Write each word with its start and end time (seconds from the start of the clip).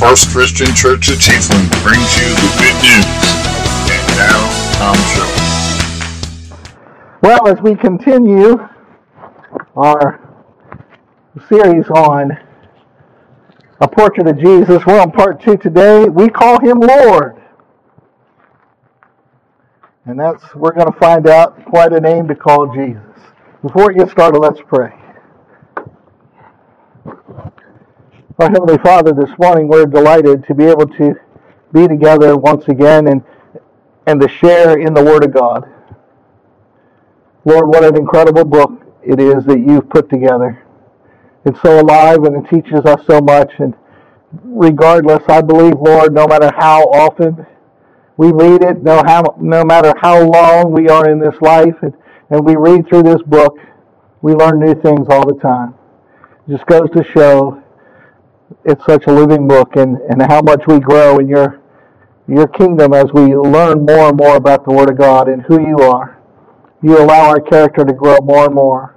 First 0.00 0.30
Christian 0.30 0.74
Church 0.74 1.10
of 1.10 1.16
Chiefland 1.16 1.68
brings 1.82 2.16
you 2.16 2.24
the 2.32 2.48
good 2.56 2.74
news. 2.80 3.04
And 3.92 4.06
now, 4.16 4.40
Tom 4.78 4.96
Show. 5.12 5.28
Well, 7.20 7.46
as 7.46 7.60
we 7.60 7.74
continue 7.74 8.66
our 9.76 10.18
series 11.50 11.86
on 11.90 12.30
a 13.82 13.86
portrait 13.86 14.26
of 14.26 14.38
Jesus, 14.38 14.86
we're 14.86 14.98
on 14.98 15.12
part 15.12 15.42
two 15.42 15.58
today. 15.58 16.04
We 16.04 16.30
call 16.30 16.58
him 16.60 16.80
Lord. 16.80 17.42
And 20.06 20.18
that's, 20.18 20.54
we're 20.54 20.72
going 20.72 20.90
to 20.90 20.98
find 20.98 21.28
out 21.28 21.62
quite 21.66 21.92
a 21.92 22.00
name 22.00 22.26
to 22.28 22.34
call 22.34 22.74
Jesus. 22.74 23.02
Before 23.60 23.88
we 23.88 23.96
get 23.96 24.08
started, 24.08 24.38
let's 24.38 24.62
pray. 24.66 24.99
Our 28.40 28.48
Heavenly 28.48 28.78
Father, 28.78 29.12
this 29.12 29.28
morning 29.38 29.68
we're 29.68 29.84
delighted 29.84 30.46
to 30.46 30.54
be 30.54 30.64
able 30.64 30.86
to 30.86 31.14
be 31.74 31.86
together 31.86 32.38
once 32.38 32.68
again 32.68 33.08
and, 33.08 33.22
and 34.06 34.18
to 34.18 34.28
share 34.28 34.78
in 34.78 34.94
the 34.94 35.04
Word 35.04 35.26
of 35.26 35.34
God. 35.34 35.68
Lord, 37.44 37.68
what 37.68 37.84
an 37.84 37.98
incredible 37.98 38.46
book 38.46 38.80
it 39.02 39.20
is 39.20 39.44
that 39.44 39.58
you've 39.60 39.90
put 39.90 40.08
together. 40.08 40.64
It's 41.44 41.60
so 41.60 41.80
alive 41.80 42.24
and 42.24 42.42
it 42.42 42.48
teaches 42.48 42.80
us 42.86 43.04
so 43.06 43.20
much. 43.20 43.52
And 43.58 43.74
regardless, 44.42 45.22
I 45.28 45.42
believe, 45.42 45.74
Lord, 45.78 46.14
no 46.14 46.26
matter 46.26 46.50
how 46.56 46.84
often 46.84 47.44
we 48.16 48.32
read 48.32 48.62
it, 48.62 48.82
no, 48.82 49.02
how, 49.04 49.36
no 49.38 49.64
matter 49.64 49.92
how 49.98 50.18
long 50.18 50.72
we 50.72 50.88
are 50.88 51.10
in 51.10 51.18
this 51.18 51.38
life, 51.42 51.76
and, 51.82 51.92
and 52.30 52.42
we 52.46 52.56
read 52.56 52.88
through 52.88 53.02
this 53.02 53.20
book, 53.20 53.58
we 54.22 54.32
learn 54.32 54.60
new 54.60 54.74
things 54.80 55.08
all 55.10 55.26
the 55.28 55.38
time. 55.42 55.74
It 56.48 56.52
just 56.52 56.64
goes 56.64 56.88
to 56.92 57.04
show 57.04 57.62
it's 58.64 58.84
such 58.84 59.06
a 59.06 59.12
living 59.12 59.48
book 59.48 59.76
and, 59.76 59.96
and 60.08 60.22
how 60.22 60.40
much 60.42 60.62
we 60.66 60.80
grow 60.80 61.18
in 61.18 61.28
your 61.28 61.60
your 62.28 62.46
kingdom 62.46 62.94
as 62.94 63.06
we 63.12 63.34
learn 63.34 63.84
more 63.84 64.08
and 64.08 64.16
more 64.16 64.36
about 64.36 64.64
the 64.64 64.72
Word 64.72 64.88
of 64.88 64.96
God 64.96 65.28
and 65.28 65.42
who 65.42 65.60
you 65.60 65.78
are. 65.78 66.18
You 66.80 66.98
allow 66.98 67.28
our 67.28 67.40
character 67.40 67.84
to 67.84 67.92
grow 67.92 68.18
more 68.22 68.46
and 68.46 68.54
more. 68.54 68.94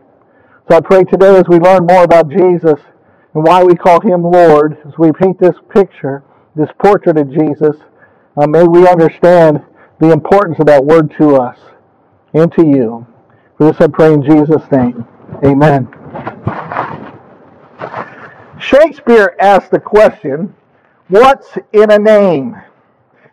So 0.70 0.78
I 0.78 0.82
pray 0.82 1.04
today 1.04 1.36
as 1.38 1.46
we 1.50 1.58
learn 1.58 1.86
more 1.86 2.04
about 2.04 2.30
Jesus 2.30 2.80
and 3.34 3.44
why 3.44 3.64
we 3.64 3.76
call 3.76 4.00
him 4.02 4.24
Lord, 4.24 4.78
as 4.86 4.98
we 5.00 5.12
paint 5.12 5.40
this 5.40 5.56
picture, 5.74 6.24
this 6.56 6.70
portrait 6.80 7.18
of 7.18 7.32
Jesus, 7.32 7.76
uh, 8.38 8.48
may 8.48 8.64
we 8.64 8.88
understand 8.88 9.62
the 10.00 10.12
importance 10.12 10.60
of 10.60 10.68
that 10.68 10.86
word 10.86 11.14
to 11.18 11.36
us 11.36 11.58
and 12.34 12.52
to 12.54 12.66
you. 12.66 13.06
For 13.58 13.72
this 13.72 13.82
I 13.82 13.88
pray 13.88 14.14
in 14.14 14.24
Jesus' 14.24 14.70
name. 14.72 15.06
Amen. 15.44 15.88
Shakespeare 18.64 19.36
asked 19.40 19.72
the 19.72 19.80
question, 19.80 20.56
What's 21.10 21.58
in 21.74 21.92
a 21.92 22.00
name? 22.00 22.56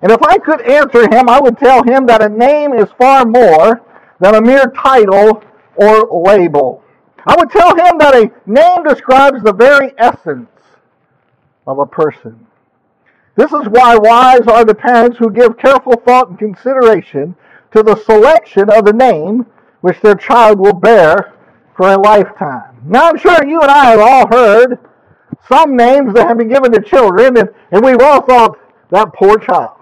And 0.02 0.10
if 0.10 0.20
I 0.22 0.38
could 0.38 0.60
answer 0.62 1.02
him, 1.02 1.28
I 1.28 1.40
would 1.40 1.56
tell 1.56 1.84
him 1.84 2.06
that 2.06 2.22
a 2.22 2.28
name 2.28 2.72
is 2.72 2.88
far 2.98 3.24
more 3.24 3.80
than 4.18 4.34
a 4.34 4.42
mere 4.42 4.66
title 4.76 5.42
or 5.76 6.24
label. 6.24 6.82
I 7.26 7.36
would 7.38 7.50
tell 7.50 7.76
him 7.76 7.98
that 7.98 8.14
a 8.14 8.30
name 8.46 8.82
describes 8.82 9.42
the 9.42 9.52
very 9.52 9.92
essence 9.98 10.48
of 11.66 11.78
a 11.78 11.86
person. 11.86 12.46
This 13.36 13.52
is 13.52 13.68
why 13.68 13.96
wise 13.96 14.46
are 14.48 14.64
the 14.64 14.74
parents 14.74 15.18
who 15.18 15.30
give 15.30 15.58
careful 15.58 15.94
thought 16.04 16.30
and 16.30 16.38
consideration 16.38 17.36
to 17.72 17.82
the 17.84 17.96
selection 17.96 18.68
of 18.68 18.84
the 18.84 18.92
name 18.92 19.46
which 19.80 20.00
their 20.00 20.16
child 20.16 20.58
will 20.58 20.72
bear 20.72 21.34
for 21.76 21.92
a 21.92 21.98
lifetime. 21.98 22.76
Now, 22.84 23.10
I'm 23.10 23.16
sure 23.16 23.46
you 23.46 23.60
and 23.60 23.70
I 23.70 23.90
have 23.90 24.00
all 24.00 24.26
heard 24.26 24.78
some 25.48 25.76
names 25.76 26.14
that 26.14 26.26
have 26.26 26.38
been 26.38 26.48
given 26.48 26.72
to 26.72 26.80
children, 26.80 27.36
and, 27.36 27.48
and 27.70 27.84
we've 27.84 28.00
all 28.00 28.22
thought, 28.22 28.58
that 28.90 29.12
poor 29.14 29.38
child. 29.38 29.76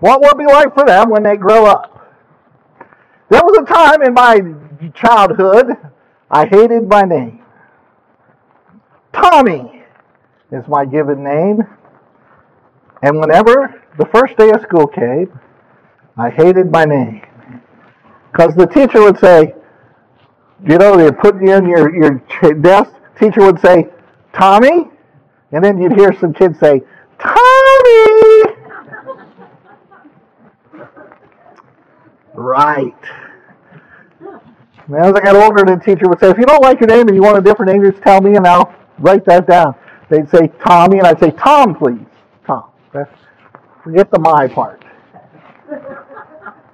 What 0.00 0.20
will 0.20 0.30
it 0.30 0.38
be 0.38 0.46
like 0.46 0.74
for 0.74 0.84
them 0.84 1.10
when 1.10 1.22
they 1.22 1.36
grow 1.36 1.66
up? 1.66 1.94
There 3.30 3.40
was 3.42 3.58
a 3.58 3.72
time 3.72 4.02
in 4.02 4.14
my 4.14 4.40
childhood 4.94 5.76
I 6.30 6.46
hated 6.46 6.88
my 6.88 7.02
name. 7.02 7.42
Tommy 9.12 9.82
is 10.52 10.66
my 10.68 10.84
given 10.84 11.24
name. 11.24 11.62
And 13.02 13.18
whenever 13.18 13.82
the 13.98 14.06
first 14.06 14.36
day 14.36 14.50
of 14.50 14.60
school 14.62 14.86
came, 14.86 15.38
I 16.16 16.30
hated 16.30 16.70
my 16.70 16.84
name. 16.84 17.22
Because 18.30 18.54
the 18.54 18.66
teacher 18.66 19.00
would 19.02 19.18
say, 19.18 19.54
you 20.66 20.76
know, 20.76 20.96
they 20.96 21.10
put 21.12 21.40
you 21.40 21.54
in 21.54 21.68
your, 21.68 21.94
your 21.94 22.54
desk, 22.54 22.92
teacher 23.18 23.40
would 23.40 23.60
say, 23.60 23.88
Tommy? 24.32 24.88
And 25.52 25.64
then 25.64 25.80
you'd 25.80 25.92
hear 25.92 26.12
some 26.18 26.32
kids 26.32 26.58
say, 26.58 26.82
Tommy! 27.18 28.54
right. 32.34 32.94
And 34.86 34.96
as 34.96 35.12
I 35.14 35.20
got 35.20 35.36
older, 35.36 35.64
the 35.64 35.76
teacher 35.84 36.08
would 36.08 36.20
say, 36.20 36.30
if 36.30 36.38
you 36.38 36.46
don't 36.46 36.62
like 36.62 36.80
your 36.80 36.88
name 36.88 37.08
and 37.08 37.14
you 37.14 37.22
want 37.22 37.36
a 37.38 37.42
different 37.42 37.72
name, 37.72 37.84
just 37.84 38.02
tell 38.02 38.20
me 38.20 38.36
and 38.36 38.46
I'll 38.46 38.74
write 38.98 39.24
that 39.26 39.46
down. 39.46 39.74
They'd 40.08 40.28
say 40.30 40.50
Tommy, 40.64 40.98
and 40.98 41.06
I'd 41.06 41.20
say, 41.20 41.30
Tom, 41.32 41.74
please. 41.74 42.06
Tom. 42.46 42.70
That's, 42.94 43.10
forget 43.84 44.10
the 44.10 44.18
my 44.18 44.48
part. 44.48 44.82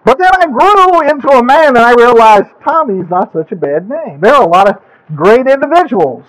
But 0.04 0.18
then 0.18 0.30
I 0.38 0.46
grew 0.46 1.08
into 1.08 1.28
a 1.28 1.42
man 1.42 1.68
and 1.68 1.78
I 1.78 1.94
realized 1.94 2.48
Tommy's 2.62 3.08
not 3.08 3.32
such 3.32 3.50
a 3.52 3.56
bad 3.56 3.88
name. 3.88 4.20
There 4.20 4.34
are 4.34 4.42
a 4.42 4.48
lot 4.48 4.68
of 4.68 4.76
great 5.16 5.46
individuals 5.46 6.24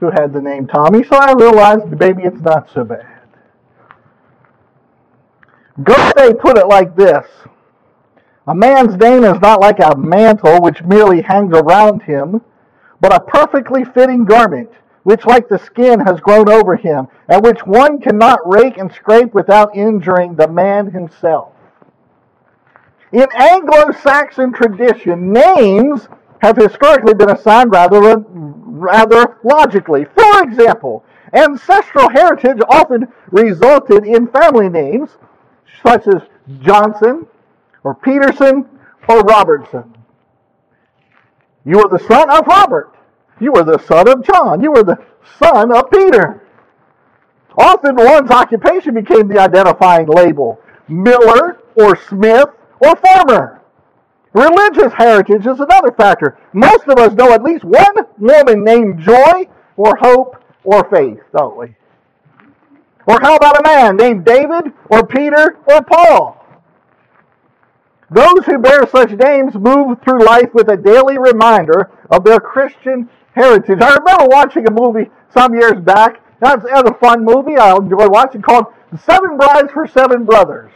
who 0.00 0.10
had 0.10 0.32
the 0.32 0.40
name 0.40 0.66
Tommy, 0.66 1.04
so 1.04 1.16
I 1.16 1.32
realized 1.32 1.88
maybe 1.98 2.22
it's 2.24 2.40
not 2.40 2.70
so 2.72 2.84
bad. 2.84 3.06
Goethe 5.82 6.38
put 6.40 6.58
it 6.58 6.66
like 6.66 6.96
this 6.96 7.26
A 8.46 8.54
man's 8.54 8.96
name 8.96 9.24
is 9.24 9.40
not 9.40 9.60
like 9.60 9.78
a 9.78 9.96
mantle 9.96 10.60
which 10.60 10.82
merely 10.82 11.22
hangs 11.22 11.54
around 11.54 12.02
him, 12.02 12.40
but 13.00 13.14
a 13.14 13.20
perfectly 13.20 13.84
fitting 13.84 14.24
garment 14.24 14.70
which, 15.02 15.24
like 15.24 15.48
the 15.48 15.58
skin, 15.58 16.00
has 16.00 16.20
grown 16.20 16.48
over 16.48 16.76
him, 16.76 17.08
and 17.28 17.42
which 17.42 17.64
one 17.64 18.00
cannot 18.00 18.38
rake 18.44 18.76
and 18.76 18.92
scrape 18.92 19.32
without 19.32 19.74
injuring 19.74 20.34
the 20.34 20.48
man 20.48 20.90
himself. 20.90 21.52
In 23.12 23.26
Anglo 23.34 23.92
Saxon 24.02 24.52
tradition, 24.52 25.32
names 25.32 26.08
have 26.42 26.56
historically 26.56 27.14
been 27.14 27.30
assigned 27.30 27.72
rather, 27.72 28.24
rather 28.80 29.38
logically. 29.44 30.04
For 30.04 30.42
example, 30.42 31.04
ancestral 31.32 32.08
heritage 32.10 32.58
often 32.68 33.08
resulted 33.30 34.04
in 34.04 34.26
family 34.28 34.68
names 34.68 35.10
such 35.86 36.06
as 36.08 36.22
Johnson 36.60 37.26
or 37.84 37.94
Peterson 37.94 38.66
or 39.08 39.20
Robertson. 39.20 39.94
You 41.64 41.78
were 41.78 41.88
the 41.88 42.04
son 42.06 42.30
of 42.30 42.46
Robert. 42.46 42.94
You 43.40 43.52
were 43.52 43.64
the 43.64 43.78
son 43.78 44.08
of 44.08 44.24
John. 44.24 44.62
You 44.62 44.72
were 44.72 44.84
the 44.84 44.98
son 45.38 45.72
of 45.72 45.90
Peter. 45.90 46.42
Often 47.56 47.96
one's 47.96 48.30
occupation 48.30 48.94
became 48.94 49.28
the 49.28 49.38
identifying 49.38 50.06
label 50.06 50.60
Miller 50.88 51.58
or 51.74 51.96
Smith 51.96 52.48
or 52.80 52.96
farmer. 52.96 53.59
Religious 54.32 54.92
heritage 54.92 55.46
is 55.46 55.58
another 55.58 55.90
factor. 55.92 56.38
Most 56.52 56.86
of 56.88 56.98
us 56.98 57.12
know 57.14 57.32
at 57.32 57.42
least 57.42 57.64
one 57.64 57.94
woman 58.18 58.64
named 58.64 59.00
Joy 59.00 59.48
or 59.76 59.96
Hope 59.96 60.36
or 60.62 60.88
Faith, 60.88 61.20
don't 61.36 61.56
we? 61.56 61.74
Or 63.06 63.18
how 63.20 63.34
about 63.34 63.58
a 63.58 63.62
man 63.62 63.96
named 63.96 64.24
David 64.24 64.72
or 64.88 65.04
Peter 65.06 65.58
or 65.66 65.82
Paul? 65.82 66.36
Those 68.10 68.44
who 68.46 68.58
bear 68.58 68.86
such 68.86 69.10
names 69.12 69.54
move 69.54 69.98
through 70.02 70.24
life 70.24 70.52
with 70.52 70.68
a 70.68 70.76
daily 70.76 71.18
reminder 71.18 71.90
of 72.10 72.24
their 72.24 72.40
Christian 72.40 73.08
heritage. 73.34 73.80
I 73.80 73.94
remember 73.94 74.26
watching 74.26 74.66
a 74.66 74.70
movie 74.70 75.10
some 75.32 75.54
years 75.54 75.80
back. 75.80 76.20
That 76.40 76.62
was 76.62 76.90
a 76.90 76.94
fun 76.94 77.24
movie 77.24 77.56
I 77.56 77.76
enjoyed 77.76 78.10
watching 78.10 78.42
called 78.42 78.66
Seven 79.04 79.36
Brides 79.36 79.72
for 79.72 79.86
Seven 79.86 80.24
Brothers. 80.24 80.72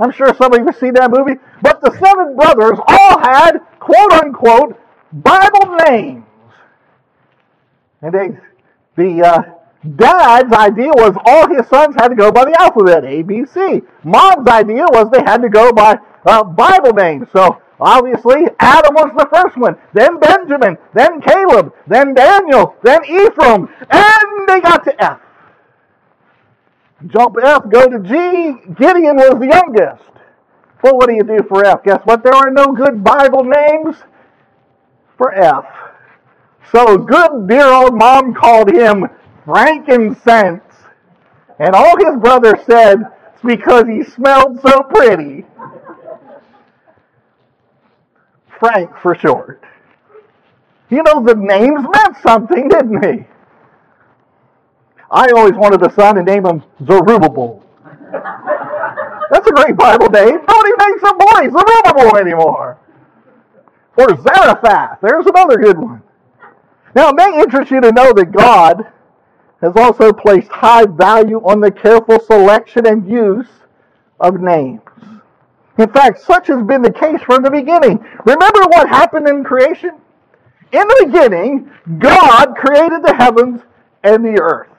I'm 0.00 0.12
sure 0.12 0.34
some 0.34 0.52
of 0.52 0.64
you 0.64 0.72
seen 0.72 0.94
that 0.94 1.10
movie. 1.10 1.38
But 1.60 1.80
the 1.80 1.90
seven 1.92 2.36
brothers 2.36 2.78
all 2.86 3.20
had, 3.20 3.58
quote 3.78 4.12
unquote, 4.12 4.78
Bible 5.12 5.76
names. 5.88 6.24
And 8.00 8.12
they, 8.12 8.30
the 8.96 9.22
uh, 9.24 9.42
dad's 9.96 10.52
idea 10.52 10.88
was 10.88 11.16
all 11.24 11.48
his 11.48 11.66
sons 11.68 11.94
had 11.96 12.08
to 12.08 12.16
go 12.16 12.32
by 12.32 12.44
the 12.44 12.60
alphabet, 12.60 13.04
A, 13.04 13.22
B, 13.22 13.44
C. 13.46 13.82
Mom's 14.04 14.48
idea 14.48 14.84
was 14.90 15.10
they 15.10 15.22
had 15.22 15.42
to 15.42 15.48
go 15.48 15.72
by 15.72 15.98
uh, 16.26 16.42
Bible 16.42 16.92
names. 16.92 17.28
So 17.32 17.60
obviously, 17.80 18.46
Adam 18.58 18.94
was 18.94 19.12
the 19.16 19.28
first 19.32 19.56
one, 19.56 19.76
then 19.92 20.18
Benjamin, 20.18 20.78
then 20.94 21.20
Caleb, 21.20 21.72
then 21.86 22.14
Daniel, 22.14 22.74
then 22.82 23.04
Ephraim, 23.04 23.68
and 23.90 24.48
they 24.48 24.60
got 24.60 24.84
to 24.84 25.04
F. 25.04 25.20
Jump 27.08 27.36
F, 27.42 27.68
go 27.68 27.88
to 27.88 27.98
G. 27.98 28.72
Gideon 28.74 29.16
was 29.16 29.38
the 29.40 29.48
youngest. 29.48 30.10
Well, 30.82 30.96
what 30.96 31.08
do 31.08 31.14
you 31.14 31.22
do 31.22 31.38
for 31.48 31.64
F? 31.64 31.84
Guess 31.84 32.00
what? 32.04 32.22
There 32.22 32.34
are 32.34 32.50
no 32.50 32.66
good 32.66 33.02
Bible 33.02 33.44
names 33.44 33.96
for 35.16 35.32
F. 35.34 35.64
So 36.72 36.96
good 36.98 37.48
dear 37.48 37.66
old 37.66 37.94
mom 37.94 38.34
called 38.34 38.72
him 38.72 39.08
frankincense. 39.44 40.62
And 41.58 41.74
all 41.74 41.96
his 41.98 42.20
brothers 42.20 42.60
said, 42.66 42.98
it's 43.32 43.42
because 43.42 43.84
he 43.86 44.02
smelled 44.02 44.60
so 44.60 44.82
pretty. 44.82 45.44
Frank 48.58 48.90
for 48.98 49.14
short. 49.14 49.62
You 50.88 51.02
know, 51.02 51.22
the 51.24 51.34
names 51.34 51.80
meant 51.94 52.16
something, 52.22 52.68
didn't 52.68 53.00
they? 53.00 53.26
I 55.12 55.30
always 55.36 55.54
wanted 55.54 55.82
a 55.82 55.92
son 55.92 56.16
and 56.16 56.26
name 56.26 56.46
him 56.46 56.62
Zerubbabel. 56.86 57.62
That's 59.30 59.46
a 59.46 59.52
great 59.52 59.76
Bible 59.76 60.08
name. 60.08 60.38
Nobody 60.48 60.72
makes 60.78 61.02
a 61.02 61.14
boy 61.14 61.58
Zerubbabel 61.58 62.16
anymore. 62.16 62.78
Or 63.98 64.08
Zarephath. 64.08 65.00
There's 65.02 65.26
another 65.26 65.58
good 65.58 65.78
one. 65.78 66.02
Now, 66.94 67.10
it 67.10 67.16
may 67.16 67.40
interest 67.40 67.70
you 67.70 67.80
to 67.82 67.92
know 67.92 68.12
that 68.14 68.32
God 68.32 68.86
has 69.60 69.76
also 69.76 70.12
placed 70.12 70.48
high 70.48 70.86
value 70.86 71.40
on 71.44 71.60
the 71.60 71.70
careful 71.70 72.18
selection 72.18 72.86
and 72.86 73.08
use 73.08 73.48
of 74.18 74.40
names. 74.40 74.80
In 75.78 75.90
fact, 75.90 76.20
such 76.20 76.48
has 76.48 76.62
been 76.64 76.82
the 76.82 76.92
case 76.92 77.20
from 77.22 77.42
the 77.42 77.50
beginning. 77.50 78.04
Remember 78.24 78.62
what 78.68 78.88
happened 78.88 79.28
in 79.28 79.44
creation? 79.44 79.92
In 80.72 80.88
the 80.88 81.04
beginning, 81.06 81.70
God 81.98 82.54
created 82.56 83.02
the 83.02 83.14
heavens 83.14 83.60
and 84.02 84.24
the 84.24 84.40
earth. 84.40 84.71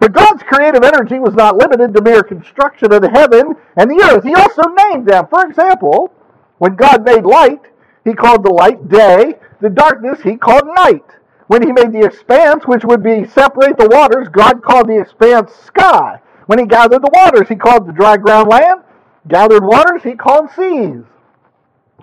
But 0.00 0.12
God's 0.12 0.42
creative 0.42 0.84
energy 0.84 1.18
was 1.18 1.34
not 1.34 1.56
limited 1.56 1.94
to 1.94 2.02
mere 2.02 2.22
construction 2.22 2.92
of 2.92 3.02
the 3.02 3.10
heaven 3.10 3.54
and 3.76 3.90
the 3.90 4.02
earth. 4.04 4.24
He 4.24 4.34
also 4.34 4.62
named 4.88 5.06
them. 5.06 5.26
For 5.28 5.46
example, 5.46 6.12
when 6.58 6.76
God 6.76 7.04
made 7.04 7.24
light, 7.24 7.62
he 8.04 8.12
called 8.12 8.44
the 8.44 8.52
light 8.52 8.88
day, 8.88 9.34
the 9.60 9.70
darkness 9.70 10.20
he 10.22 10.36
called 10.36 10.66
night. 10.76 11.04
When 11.48 11.62
he 11.62 11.72
made 11.72 11.92
the 11.92 12.04
expanse, 12.04 12.66
which 12.66 12.84
would 12.84 13.02
be 13.02 13.26
separate 13.26 13.78
the 13.78 13.88
waters, 13.88 14.28
God 14.28 14.62
called 14.62 14.88
the 14.88 15.00
expanse 15.00 15.52
sky. 15.64 16.20
When 16.46 16.58
he 16.58 16.66
gathered 16.66 17.02
the 17.02 17.10
waters, 17.12 17.48
he 17.48 17.56
called 17.56 17.86
the 17.86 17.92
dry 17.92 18.16
ground 18.16 18.48
land. 18.48 18.82
Gathered 19.28 19.64
waters, 19.64 20.02
he 20.02 20.14
called 20.14 20.50
seas. 20.50 21.04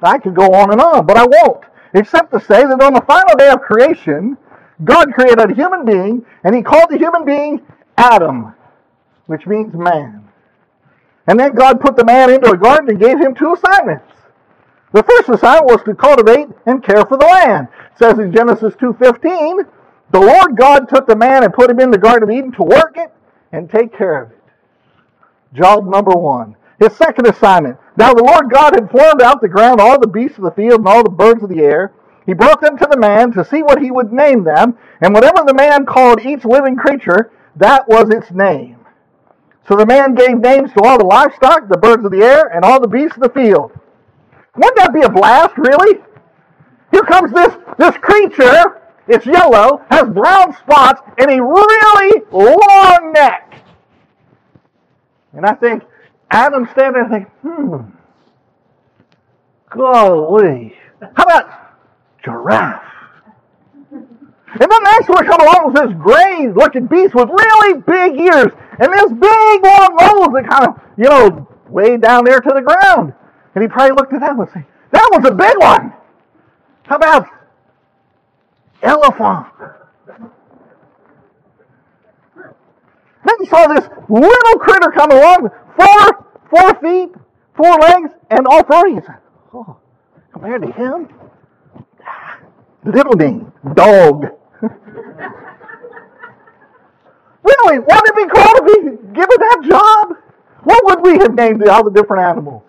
I 0.01 0.17
could 0.17 0.35
go 0.35 0.53
on 0.53 0.71
and 0.71 0.81
on, 0.81 1.05
but 1.05 1.17
I 1.17 1.25
won't, 1.25 1.63
except 1.93 2.31
to 2.33 2.39
say 2.39 2.65
that 2.65 2.81
on 2.81 2.93
the 2.93 3.01
final 3.01 3.35
day 3.37 3.49
of 3.49 3.61
creation, 3.61 4.37
God 4.83 5.13
created 5.13 5.39
a 5.39 5.53
human 5.53 5.85
being, 5.85 6.25
and 6.43 6.53
he 6.53 6.61
called 6.61 6.89
the 6.89 6.97
human 6.97 7.23
being 7.23 7.61
Adam, 7.97 8.53
which 9.27 9.45
means 9.45 9.73
man. 9.73 10.27
And 11.27 11.39
then 11.39 11.55
God 11.55 11.79
put 11.79 11.95
the 11.95 12.05
man 12.05 12.29
into 12.31 12.51
a 12.51 12.57
garden 12.57 12.89
and 12.89 12.99
gave 12.99 13.19
him 13.19 13.33
two 13.33 13.53
assignments. 13.53 14.11
The 14.91 15.03
first 15.03 15.29
assignment 15.29 15.71
was 15.71 15.83
to 15.85 15.95
cultivate 15.95 16.49
and 16.65 16.83
care 16.83 17.05
for 17.05 17.17
the 17.17 17.25
land. 17.25 17.67
It 17.93 17.97
says 17.97 18.19
in 18.19 18.33
Genesis 18.33 18.75
2.15, 18.75 19.65
the 20.11 20.19
Lord 20.19 20.55
God 20.55 20.87
took 20.89 21.07
the 21.07 21.15
man 21.15 21.43
and 21.43 21.53
put 21.53 21.69
him 21.69 21.79
in 21.79 21.89
the 21.89 21.97
Garden 21.97 22.29
of 22.29 22.35
Eden 22.35 22.51
to 22.53 22.63
work 22.63 22.95
it 22.97 23.11
and 23.51 23.69
take 23.69 23.97
care 23.97 24.21
of 24.21 24.31
it. 24.31 24.39
Job 25.53 25.87
number 25.87 26.11
one. 26.11 26.55
His 26.79 26.95
second 26.95 27.27
assignment. 27.27 27.77
Now 27.97 28.13
the 28.13 28.23
Lord 28.23 28.51
God 28.51 28.75
had 28.75 28.91
formed 28.91 29.21
out 29.21 29.41
the 29.41 29.47
ground 29.47 29.79
all 29.79 29.99
the 29.99 30.07
beasts 30.07 30.37
of 30.37 30.43
the 30.43 30.51
field 30.51 30.79
and 30.79 30.87
all 30.87 31.03
the 31.03 31.09
birds 31.09 31.41
of 31.41 31.49
the 31.49 31.61
air. 31.61 31.93
He 32.25 32.33
brought 32.33 32.61
them 32.61 32.77
to 32.77 32.87
the 32.89 32.97
man 32.97 33.31
to 33.33 33.45
see 33.45 33.63
what 33.63 33.81
he 33.81 33.91
would 33.91 34.13
name 34.13 34.43
them, 34.43 34.77
and 35.01 35.13
whatever 35.13 35.43
the 35.45 35.53
man 35.53 35.85
called 35.85 36.21
each 36.21 36.45
living 36.45 36.75
creature, 36.75 37.31
that 37.55 37.87
was 37.87 38.09
its 38.09 38.31
name. 38.31 38.77
So 39.67 39.75
the 39.75 39.85
man 39.85 40.15
gave 40.15 40.39
names 40.39 40.71
to 40.73 40.83
all 40.83 40.97
the 40.97 41.05
livestock, 41.05 41.69
the 41.69 41.77
birds 41.77 42.03
of 42.03 42.11
the 42.11 42.21
air, 42.21 42.47
and 42.47 42.65
all 42.65 42.81
the 42.81 42.87
beasts 42.87 43.15
of 43.15 43.23
the 43.23 43.29
field. 43.29 43.71
Wouldn't 44.55 44.75
that 44.75 44.93
be 44.93 45.01
a 45.01 45.09
blast, 45.09 45.57
really? 45.57 45.99
Here 46.91 47.03
comes 47.03 47.31
this, 47.31 47.55
this 47.77 47.97
creature. 47.97 48.81
It's 49.07 49.25
yellow, 49.25 49.83
has 49.89 50.03
brown 50.03 50.55
spots, 50.57 51.01
and 51.17 51.29
a 51.29 51.41
really 51.41 52.21
long 52.31 53.11
neck. 53.13 53.61
And 55.33 55.45
I 55.45 55.53
think, 55.53 55.83
Adam 56.29 56.67
standing 56.71 56.93
there 56.93 57.09
thinking, 57.09 57.31
hmm, 57.41 57.89
golly. 59.69 60.75
How 61.15 61.23
about 61.23 61.49
giraffe? 62.23 62.92
And 64.53 64.71
then 64.71 64.83
next 64.83 65.09
one 65.09 65.25
come 65.25 65.41
along 65.41 65.73
with 65.73 65.75
this 65.83 65.93
gray 65.97 66.47
looking 66.53 66.85
beast 66.85 67.15
with 67.15 67.27
really 67.27 67.81
big 67.81 68.19
ears 68.19 68.53
and 68.79 68.93
this 68.93 69.11
big 69.11 69.63
long 69.63 69.95
nose 69.99 70.33
that 70.33 70.45
kind 70.47 70.67
of, 70.67 70.81
you 70.95 71.05
know, 71.05 71.47
way 71.69 71.97
down 71.97 72.25
there 72.25 72.39
to 72.39 72.51
the 72.53 72.61
ground. 72.61 73.13
And 73.55 73.63
he 73.63 73.67
probably 73.67 73.95
looked 73.95 74.13
at 74.13 74.19
that 74.19 74.37
one 74.37 74.47
and 74.47 74.53
said, 74.53 74.65
That 74.91 75.09
was 75.11 75.25
a 75.25 75.33
big 75.33 75.57
one. 75.57 75.93
How 76.83 76.97
about 76.97 77.27
elephant? 78.83 79.47
Then 83.25 83.35
he 83.39 83.45
saw 83.47 83.67
this 83.67 83.87
little 84.09 84.59
critter 84.59 84.91
come 84.91 85.11
along 85.11 85.49
four, 85.75 86.27
four 86.49 86.75
feet, 86.81 87.09
four 87.55 87.73
legs, 87.79 88.11
and 88.29 88.45
all 88.45 88.63
said, 88.67 89.17
Oh, 89.53 89.77
compared 90.31 90.61
to 90.61 90.71
him, 90.71 91.07
little 92.83 93.13
name, 93.13 93.51
dog. 93.73 94.27
Really, 97.43 97.79
wouldn't 97.79 98.07
it 98.07 98.15
be 98.15 98.25
cool 98.33 98.53
to 98.55 98.63
be 98.65 98.79
given 99.13 99.37
that 99.39 99.61
job? 99.63 100.17
What 100.63 100.85
would 100.85 101.01
we 101.03 101.17
have 101.19 101.33
named 101.35 101.67
all 101.67 101.83
the 101.83 101.91
different 101.91 102.23
animals? 102.23 102.63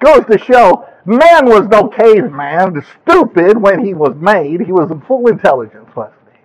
Goes 0.00 0.24
to 0.30 0.38
show, 0.38 0.88
man 1.04 1.46
was 1.46 1.68
no 1.68 1.88
caveman, 1.88 2.82
stupid 3.02 3.60
when 3.60 3.84
he 3.84 3.94
was 3.94 4.14
made. 4.16 4.60
He 4.60 4.72
was 4.72 4.90
in 4.90 5.00
full 5.02 5.26
intelligence, 5.28 5.88
wasn't 5.94 6.14
he? 6.32 6.38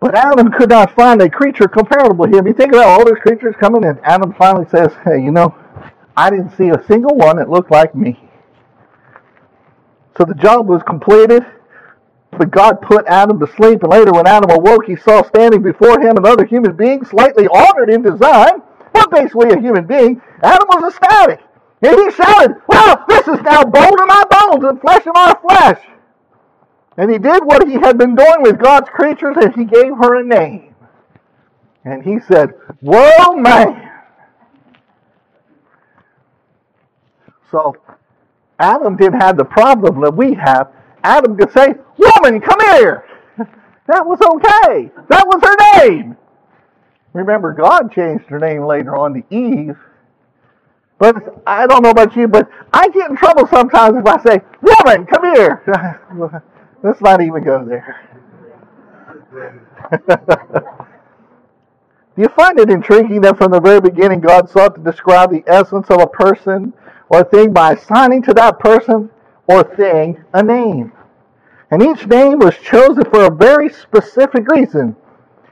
But 0.00 0.14
Adam 0.14 0.50
could 0.52 0.68
not 0.68 0.94
find 0.94 1.22
a 1.22 1.30
creature 1.30 1.68
comparable 1.68 2.26
to 2.26 2.38
him. 2.38 2.46
You 2.46 2.52
think 2.52 2.72
about 2.72 2.86
all 2.86 3.04
those 3.04 3.18
creatures 3.20 3.54
coming, 3.58 3.84
and 3.84 3.98
Adam 4.04 4.34
finally 4.34 4.66
says, 4.68 4.92
Hey, 5.04 5.22
you 5.22 5.30
know, 5.30 5.54
I 6.16 6.30
didn't 6.30 6.56
see 6.56 6.68
a 6.68 6.84
single 6.86 7.16
one 7.16 7.36
that 7.36 7.48
looked 7.48 7.70
like 7.70 7.94
me. 7.94 8.25
So 10.16 10.24
the 10.24 10.34
job 10.34 10.68
was 10.68 10.82
completed. 10.82 11.44
But 12.38 12.50
God 12.50 12.82
put 12.82 13.06
Adam 13.06 13.38
to 13.40 13.46
sleep, 13.46 13.82
and 13.82 13.90
later 13.90 14.12
when 14.12 14.26
Adam 14.26 14.50
awoke, 14.50 14.84
he 14.86 14.96
saw 14.96 15.22
standing 15.22 15.62
before 15.62 16.00
him 16.00 16.16
another 16.16 16.44
human 16.44 16.76
being, 16.76 17.04
slightly 17.04 17.46
altered 17.48 17.88
in 17.88 18.02
design, 18.02 18.62
but 18.92 19.10
basically 19.10 19.50
a 19.50 19.58
human 19.58 19.86
being. 19.86 20.20
Adam 20.42 20.68
was 20.68 20.92
ecstatic. 20.92 21.40
And 21.82 21.94
he 21.94 22.10
shouted, 22.10 22.56
Well, 22.66 23.04
this 23.08 23.26
is 23.28 23.40
now 23.42 23.64
bone 23.64 24.00
in 24.00 24.06
my 24.06 24.24
bones 24.30 24.64
and 24.64 24.80
flesh 24.80 25.06
in 25.06 25.12
my 25.14 25.34
flesh. 25.40 25.80
And 26.98 27.10
he 27.10 27.18
did 27.18 27.44
what 27.44 27.66
he 27.66 27.74
had 27.74 27.98
been 27.98 28.14
doing 28.14 28.42
with 28.42 28.58
God's 28.58 28.88
creatures, 28.90 29.36
and 29.40 29.54
he 29.54 29.64
gave 29.64 29.96
her 29.96 30.16
a 30.16 30.24
name. 30.24 30.74
And 31.84 32.02
he 32.02 32.18
said, 32.20 32.54
Whoa, 32.80 33.36
man. 33.36 33.90
So 37.50 37.76
Adam 38.58 38.96
didn't 38.96 39.20
have 39.20 39.36
the 39.36 39.44
problem 39.44 40.00
that 40.02 40.14
we 40.14 40.34
have. 40.34 40.72
Adam 41.04 41.36
could 41.36 41.52
say, 41.52 41.74
Woman, 41.98 42.40
come 42.40 42.60
here. 42.60 43.04
That 43.86 44.04
was 44.04 44.20
okay. 44.20 44.90
That 45.08 45.24
was 45.28 45.40
her 45.44 45.88
name. 45.88 46.16
Remember, 47.12 47.52
God 47.52 47.92
changed 47.92 48.24
her 48.24 48.40
name 48.40 48.64
later 48.64 48.96
on 48.96 49.14
to 49.14 49.22
Eve. 49.32 49.78
But 50.98 51.40
I 51.46 51.68
don't 51.68 51.84
know 51.84 51.90
about 51.90 52.16
you, 52.16 52.26
but 52.26 52.50
I 52.72 52.88
get 52.88 53.10
in 53.10 53.16
trouble 53.16 53.46
sometimes 53.46 53.96
if 53.96 54.04
I 54.04 54.20
say, 54.24 54.40
Woman, 54.60 55.06
come 55.06 55.34
here. 55.36 56.42
Let's 56.82 57.00
not 57.00 57.20
even 57.20 57.44
go 57.44 57.64
there. 57.64 58.02
Do 62.16 62.22
you 62.22 62.28
find 62.30 62.58
it 62.58 62.70
intriguing 62.70 63.20
that 63.20 63.36
from 63.36 63.52
the 63.52 63.60
very 63.60 63.80
beginning 63.80 64.20
God 64.20 64.48
sought 64.48 64.74
to 64.74 64.80
describe 64.80 65.30
the 65.30 65.44
essence 65.46 65.88
of 65.90 66.00
a 66.00 66.06
person 66.06 66.72
or 67.08 67.24
thing 67.24 67.52
by 67.52 67.72
assigning 67.72 68.22
to 68.22 68.34
that 68.34 68.58
person 68.58 69.10
or 69.46 69.62
thing 69.62 70.24
a 70.32 70.42
name? 70.42 70.92
And 71.70 71.82
each 71.82 72.06
name 72.06 72.38
was 72.38 72.56
chosen 72.58 73.04
for 73.04 73.24
a 73.24 73.34
very 73.34 73.68
specific 73.68 74.48
reason. 74.48 74.96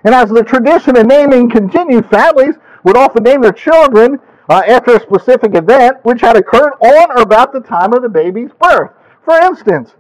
And 0.05 0.15
as 0.15 0.31
the 0.31 0.45
tradition 0.45 0.97
of 0.97 1.07
naming 1.07 1.51
continued, 1.51 2.09
families 2.09 2.55
would 2.85 2.97
often 2.97 3.25
name 3.25 3.41
their 3.41 3.53
children 3.53 4.21
uh, 4.49 4.63
after 4.67 4.97
a 4.97 5.01
specific 5.01 5.55
event 5.55 5.97
which 6.03 6.21
had 6.21 6.37
occurred 6.37 6.75
on 6.81 7.11
or 7.11 7.23
about 7.23 7.53
the 7.53 7.61
time 7.61 7.93
of 7.93 8.03
the 8.03 8.09
baby's 8.09 8.51
birth. 8.61 8.91
For 9.25 9.39
instance, 9.41 9.95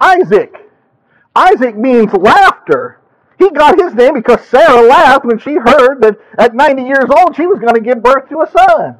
Isaac. 0.00 0.70
Isaac 1.36 1.76
means 1.76 2.12
laughter. 2.14 3.00
He 3.38 3.50
got 3.50 3.80
his 3.80 3.94
name 3.94 4.14
because 4.14 4.40
Sarah 4.46 4.82
laughed 4.82 5.24
when 5.24 5.38
she 5.38 5.54
heard 5.54 6.00
that 6.00 6.18
at 6.38 6.54
90 6.54 6.82
years 6.82 7.06
old 7.10 7.36
she 7.36 7.46
was 7.46 7.58
going 7.58 7.74
to 7.74 7.80
give 7.80 8.02
birth 8.02 8.28
to 8.30 8.42
a 8.42 8.50
son. 8.50 8.96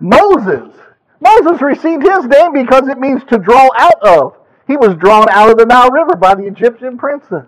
Moses. 0.00 0.74
Moses 1.20 1.60
received 1.60 2.02
his 2.02 2.24
name 2.24 2.52
because 2.52 2.88
it 2.88 2.98
means 2.98 3.22
to 3.24 3.38
draw 3.38 3.68
out 3.76 4.02
of. 4.02 4.36
He 4.66 4.76
was 4.76 4.94
drawn 4.96 5.28
out 5.30 5.50
of 5.50 5.58
the 5.58 5.66
Nile 5.66 5.90
River 5.90 6.16
by 6.16 6.34
the 6.34 6.46
Egyptian 6.46 6.96
princess. 6.96 7.44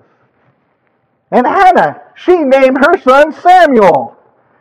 And 1.31 1.47
Hannah, 1.47 2.03
she 2.15 2.37
named 2.37 2.79
her 2.85 2.99
son 2.99 3.33
Samuel. 3.33 4.17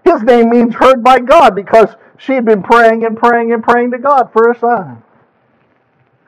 His 0.05 0.23
name 0.23 0.49
means 0.49 0.73
heard 0.73 1.03
by 1.03 1.19
God 1.19 1.55
because 1.55 1.89
she 2.17 2.33
had 2.33 2.45
been 2.45 2.63
praying 2.63 3.05
and 3.05 3.17
praying 3.17 3.51
and 3.51 3.63
praying 3.63 3.91
to 3.91 3.97
God 3.97 4.31
for 4.31 4.51
a 4.51 4.59
son. 4.59 5.03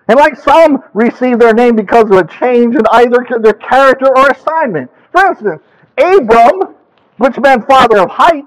And 0.07 0.17
like 0.17 0.35
some 0.35 0.83
received 0.93 1.39
their 1.39 1.53
name 1.53 1.75
because 1.75 2.05
of 2.05 2.17
a 2.17 2.27
change 2.27 2.75
in 2.75 2.81
either 2.91 3.25
their 3.39 3.53
character 3.53 4.07
or 4.15 4.27
assignment. 4.27 4.91
For 5.11 5.25
instance, 5.27 5.61
Abram, 5.97 6.75
which 7.17 7.39
meant 7.39 7.67
father 7.67 7.99
of 7.99 8.09
height, 8.09 8.45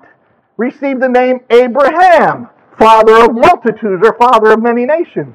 received 0.57 1.01
the 1.01 1.09
name 1.09 1.41
Abraham, 1.51 2.49
father 2.79 3.25
of 3.25 3.35
multitudes 3.35 4.07
or 4.07 4.15
father 4.19 4.53
of 4.53 4.63
many 4.63 4.85
nations. 4.85 5.35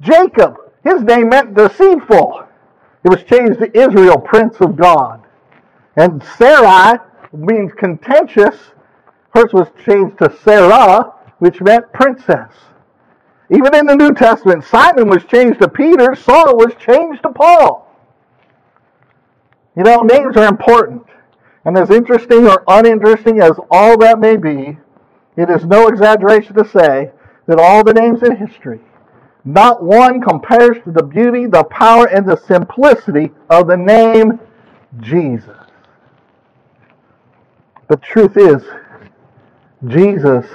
Jacob, 0.00 0.56
his 0.82 1.02
name 1.02 1.28
meant 1.28 1.54
deceitful. 1.54 2.46
It 3.04 3.08
was 3.08 3.22
changed 3.24 3.60
to 3.60 3.78
Israel, 3.78 4.18
prince 4.18 4.56
of 4.60 4.76
God. 4.76 5.22
And 5.96 6.22
Sarai 6.38 6.98
means 7.32 7.72
contentious. 7.72 8.56
Hers 9.34 9.52
was 9.52 9.68
changed 9.84 10.18
to 10.18 10.36
Sarah, 10.42 11.12
which 11.38 11.60
meant 11.60 11.92
princess. 11.92 12.52
Even 13.50 13.74
in 13.74 13.86
the 13.86 13.96
New 13.96 14.12
Testament, 14.12 14.64
Simon 14.64 15.08
was 15.08 15.24
changed 15.24 15.60
to 15.60 15.68
Peter, 15.68 16.14
Saul 16.14 16.56
was 16.56 16.72
changed 16.74 17.22
to 17.22 17.30
Paul. 17.30 17.86
You 19.76 19.82
know, 19.82 20.02
names 20.02 20.36
are 20.36 20.46
important. 20.46 21.04
And 21.64 21.76
as 21.76 21.90
interesting 21.90 22.46
or 22.46 22.64
uninteresting 22.66 23.40
as 23.40 23.52
all 23.70 23.98
that 23.98 24.18
may 24.18 24.36
be, 24.36 24.78
it 25.40 25.50
is 25.50 25.64
no 25.64 25.88
exaggeration 25.88 26.54
to 26.54 26.68
say 26.68 27.10
that 27.46 27.58
all 27.58 27.82
the 27.82 27.94
names 27.94 28.22
in 28.22 28.36
history, 28.36 28.80
not 29.44 29.82
one 29.82 30.20
compares 30.20 30.76
to 30.84 30.92
the 30.92 31.02
beauty, 31.02 31.46
the 31.46 31.64
power, 31.64 32.06
and 32.06 32.28
the 32.28 32.36
simplicity 32.36 33.30
of 33.48 33.66
the 33.66 33.76
name 33.76 34.38
Jesus. 35.00 35.56
The 37.88 37.96
truth 37.96 38.36
is, 38.36 38.62
Jesus 39.86 40.46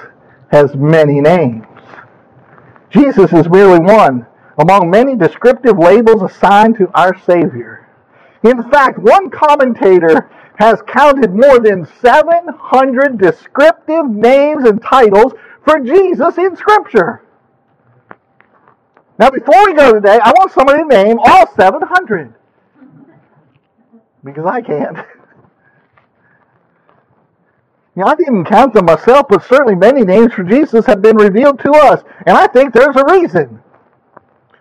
has 0.51 0.75
many 0.75 1.20
names. 1.20 1.65
Jesus 2.89 3.34
is 3.34 3.50
merely 3.50 3.80
one 3.80 4.25
among 4.58 4.89
many 4.89 5.15
descriptive 5.15 5.77
labels 5.77 6.22
assigned 6.22 6.77
to 6.77 6.89
our 6.94 7.18
Savior. 7.22 7.88
In 8.44 8.70
fact, 8.70 9.00
one 9.00 9.30
commentator 9.30 10.30
has 10.58 10.82
counted 10.88 11.34
more 11.34 11.60
than 11.60 11.86
700 12.02 13.18
descriptive 13.18 14.10
names 14.10 14.66
and 14.66 14.82
titles 14.82 15.34
for 15.64 15.80
Jesus 15.80 16.38
in 16.38 16.56
Scripture. 16.56 17.24
Now, 19.18 19.30
before 19.30 19.66
we 19.68 19.74
go 19.74 19.94
today, 19.94 20.20
I 20.22 20.32
want 20.32 20.52
somebody 20.52 20.80
to 20.84 20.88
name 20.88 21.20
all 21.20 21.48
700. 21.56 22.34
Because 24.24 24.46
I 24.46 24.62
can't. 24.62 24.98
You 27.96 28.04
I 28.04 28.16
didn't 28.16 28.46
count 28.46 28.74
them 28.74 28.88
myself, 28.88 29.28
but 29.30 29.44
certainly 29.46 29.76
many 29.76 30.04
names 30.04 30.34
for 30.34 30.44
Jesus 30.44 30.86
have 30.86 31.02
been 31.02 31.16
revealed 31.18 31.60
to 31.60 31.72
us. 31.72 32.04
And 32.26 32.38
I 32.38 32.48
think 32.48 32.74
there's 32.74 32.96
a 32.98 33.06
reason. 33.06 33.62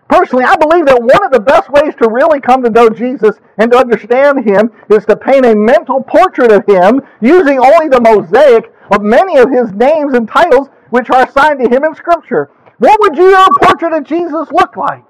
Personally, 0.09 0.45
I 0.45 0.55
believe 0.55 0.85
that 0.85 1.01
one 1.01 1.25
of 1.25 1.31
the 1.31 1.39
best 1.39 1.69
ways 1.71 1.95
to 1.95 2.09
really 2.09 2.39
come 2.39 2.63
to 2.63 2.69
know 2.69 2.89
Jesus 2.89 3.37
and 3.57 3.71
to 3.71 3.77
understand 3.77 4.47
him 4.47 4.71
is 4.89 5.05
to 5.05 5.15
paint 5.15 5.45
a 5.45 5.55
mental 5.55 6.03
portrait 6.03 6.51
of 6.51 6.65
him 6.67 7.01
using 7.21 7.57
only 7.57 7.89
the 7.89 8.01
mosaic 8.01 8.71
of 8.91 9.01
many 9.01 9.37
of 9.37 9.49
his 9.49 9.71
names 9.73 10.13
and 10.13 10.27
titles 10.27 10.69
which 10.91 11.09
are 11.09 11.25
assigned 11.25 11.59
to 11.59 11.69
him 11.69 11.83
in 11.83 11.95
Scripture. 11.95 12.51
What 12.77 12.99
would 13.01 13.17
your 13.17 13.47
portrait 13.61 13.93
of 13.93 14.03
Jesus 14.03 14.51
look 14.51 14.77
like? 14.77 15.03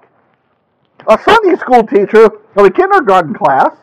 A 1.07 1.19
Sunday 1.21 1.57
school 1.57 1.85
teacher 1.85 2.25
of 2.55 2.65
a 2.65 2.71
kindergarten 2.71 3.33
class 3.33 3.75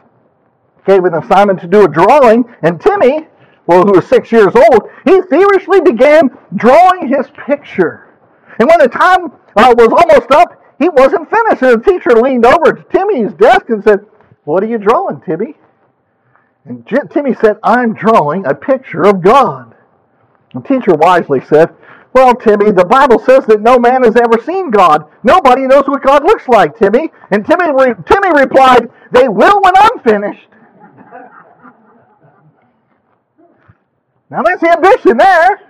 gave 0.87 1.05
an 1.05 1.15
assignment 1.15 1.61
to 1.61 1.67
do 1.67 1.85
a 1.85 1.89
drawing, 1.89 2.45
and 2.63 2.81
Timmy 2.81 3.29
well, 3.67 3.85
who 3.85 3.93
was 3.93 4.07
six 4.07 4.33
years 4.33 4.55
old, 4.55 4.91
he 5.05 5.21
feverishly 5.23 5.81
began 5.81 6.37
drawing 6.57 7.09
his 7.09 7.27
picture. 7.47 8.09
And 8.59 8.69
when 8.69 8.79
the 8.81 8.89
time 8.89 9.27
uh, 9.57 9.75
was 9.77 9.89
almost 9.89 10.31
up, 10.33 10.62
he 10.83 10.89
wasn't 10.89 11.31
finished. 11.31 11.63
And 11.63 11.81
the 11.81 11.91
teacher 11.91 12.11
leaned 12.21 12.45
over 12.45 12.73
to 12.73 12.83
Timmy's 12.91 13.33
desk 13.35 13.69
and 13.69 13.85
said, 13.85 14.01
What 14.45 14.65
are 14.65 14.67
you 14.67 14.79
drawing, 14.79 15.21
Timmy? 15.21 15.55
And 16.65 16.85
Timmy 16.87 17.35
said, 17.35 17.59
I'm 17.63 17.95
drawing 17.95 18.47
a 18.47 18.55
picture 18.55 19.03
of 19.03 19.23
God. 19.23 19.75
The 20.55 20.61
teacher 20.61 20.95
wisely 20.95 21.41
said, 21.41 21.71
Well, 22.13 22.35
Timmy, 22.35 22.73
the 22.73 22.85
Bible 22.85 23.21
says 23.21 23.47
that 23.47 23.61
no 23.61 23.79
man 23.79 24.03
has 24.03 24.17
ever 24.17 24.43
seen 24.43 24.71
God. 24.71 25.09
Nobody 25.23 25.69
knows 25.69 25.87
what 25.87 26.03
God 26.03 26.25
looks 26.25 26.49
like, 26.49 26.77
Timmy. 26.77 27.11
And 27.31 27.47
Timmy, 27.47 27.73
re- 27.73 27.95
Timmy 28.05 28.41
replied, 28.41 28.91
They 29.13 29.29
will 29.29 29.61
when 29.61 29.75
I'm 29.77 30.01
finished. 30.01 30.49
Now 34.31 34.43
that's 34.43 34.63
ambition 34.65 35.17
there. 35.17 35.61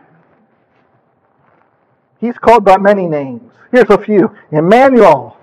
He's 2.23 2.39
called 2.39 2.65
by 2.65 2.79
many 2.79 3.09
names. 3.09 3.53
Here's 3.73 3.91
a 3.91 3.99
few. 3.99 4.33
Emmanuel, 4.53 5.37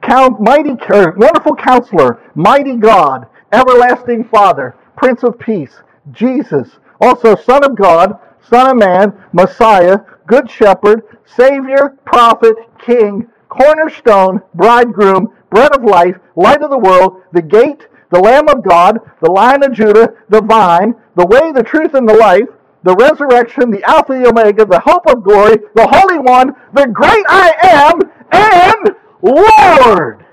count, 0.00 0.40
mighty, 0.40 0.74
er, 0.90 1.14
wonderful 1.18 1.54
counselor, 1.54 2.22
mighty 2.34 2.76
God, 2.76 3.26
everlasting 3.52 4.24
Father, 4.24 4.74
Prince 4.96 5.24
of 5.24 5.38
Peace, 5.38 5.82
Jesus, 6.10 6.78
also 7.02 7.36
Son 7.36 7.62
of 7.62 7.76
God, 7.76 8.18
Son 8.48 8.70
of 8.70 8.78
Man, 8.78 9.12
Messiah, 9.34 9.98
Good 10.26 10.50
Shepherd, 10.50 11.02
Savior, 11.26 11.98
Prophet, 12.06 12.56
King, 12.78 13.28
Cornerstone, 13.50 14.40
Bridegroom, 14.54 15.34
Bread 15.50 15.76
of 15.76 15.84
Life, 15.84 16.16
Light 16.34 16.62
of 16.62 16.70
the 16.70 16.78
World, 16.78 17.20
the 17.32 17.42
Gate, 17.42 17.86
the 18.10 18.20
Lamb 18.20 18.48
of 18.48 18.64
God, 18.64 19.00
the 19.20 19.30
Lion 19.30 19.62
of 19.64 19.72
Judah, 19.72 20.14
the 20.30 20.40
Vine, 20.40 20.94
the 21.14 21.26
Way, 21.26 21.52
the 21.52 21.62
Truth, 21.62 21.92
and 21.92 22.08
the 22.08 22.14
Life, 22.14 22.48
the 22.82 22.94
resurrection, 22.96 23.70
the 23.70 23.82
Alpha, 23.84 24.12
the 24.14 24.28
Omega, 24.28 24.64
the 24.64 24.80
hope 24.80 25.06
of 25.06 25.22
glory, 25.22 25.56
the 25.74 25.86
Holy 25.86 26.18
One, 26.18 26.54
the 26.72 26.86
great 26.88 27.24
I 27.28 27.52
am, 27.62 28.00
and 28.32 28.96
Lord. 29.22 30.24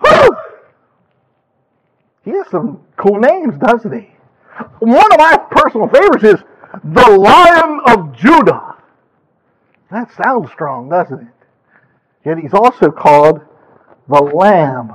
Whew. 0.00 0.36
He 2.24 2.30
has 2.30 2.48
some 2.50 2.80
cool 2.96 3.18
names, 3.18 3.58
doesn't 3.58 3.92
he? 3.92 4.14
One 4.78 5.12
of 5.12 5.18
my 5.18 5.36
personal 5.50 5.88
favorites 5.88 6.24
is 6.24 6.44
the 6.84 7.10
Lion 7.10 7.80
of 7.86 8.16
Judah. 8.16 8.76
That 9.90 10.10
sounds 10.22 10.50
strong, 10.52 10.88
doesn't 10.88 11.20
it? 11.20 11.26
Yet 12.24 12.38
he's 12.38 12.54
also 12.54 12.90
called 12.90 13.40
the 14.08 14.22
Lamb 14.22 14.94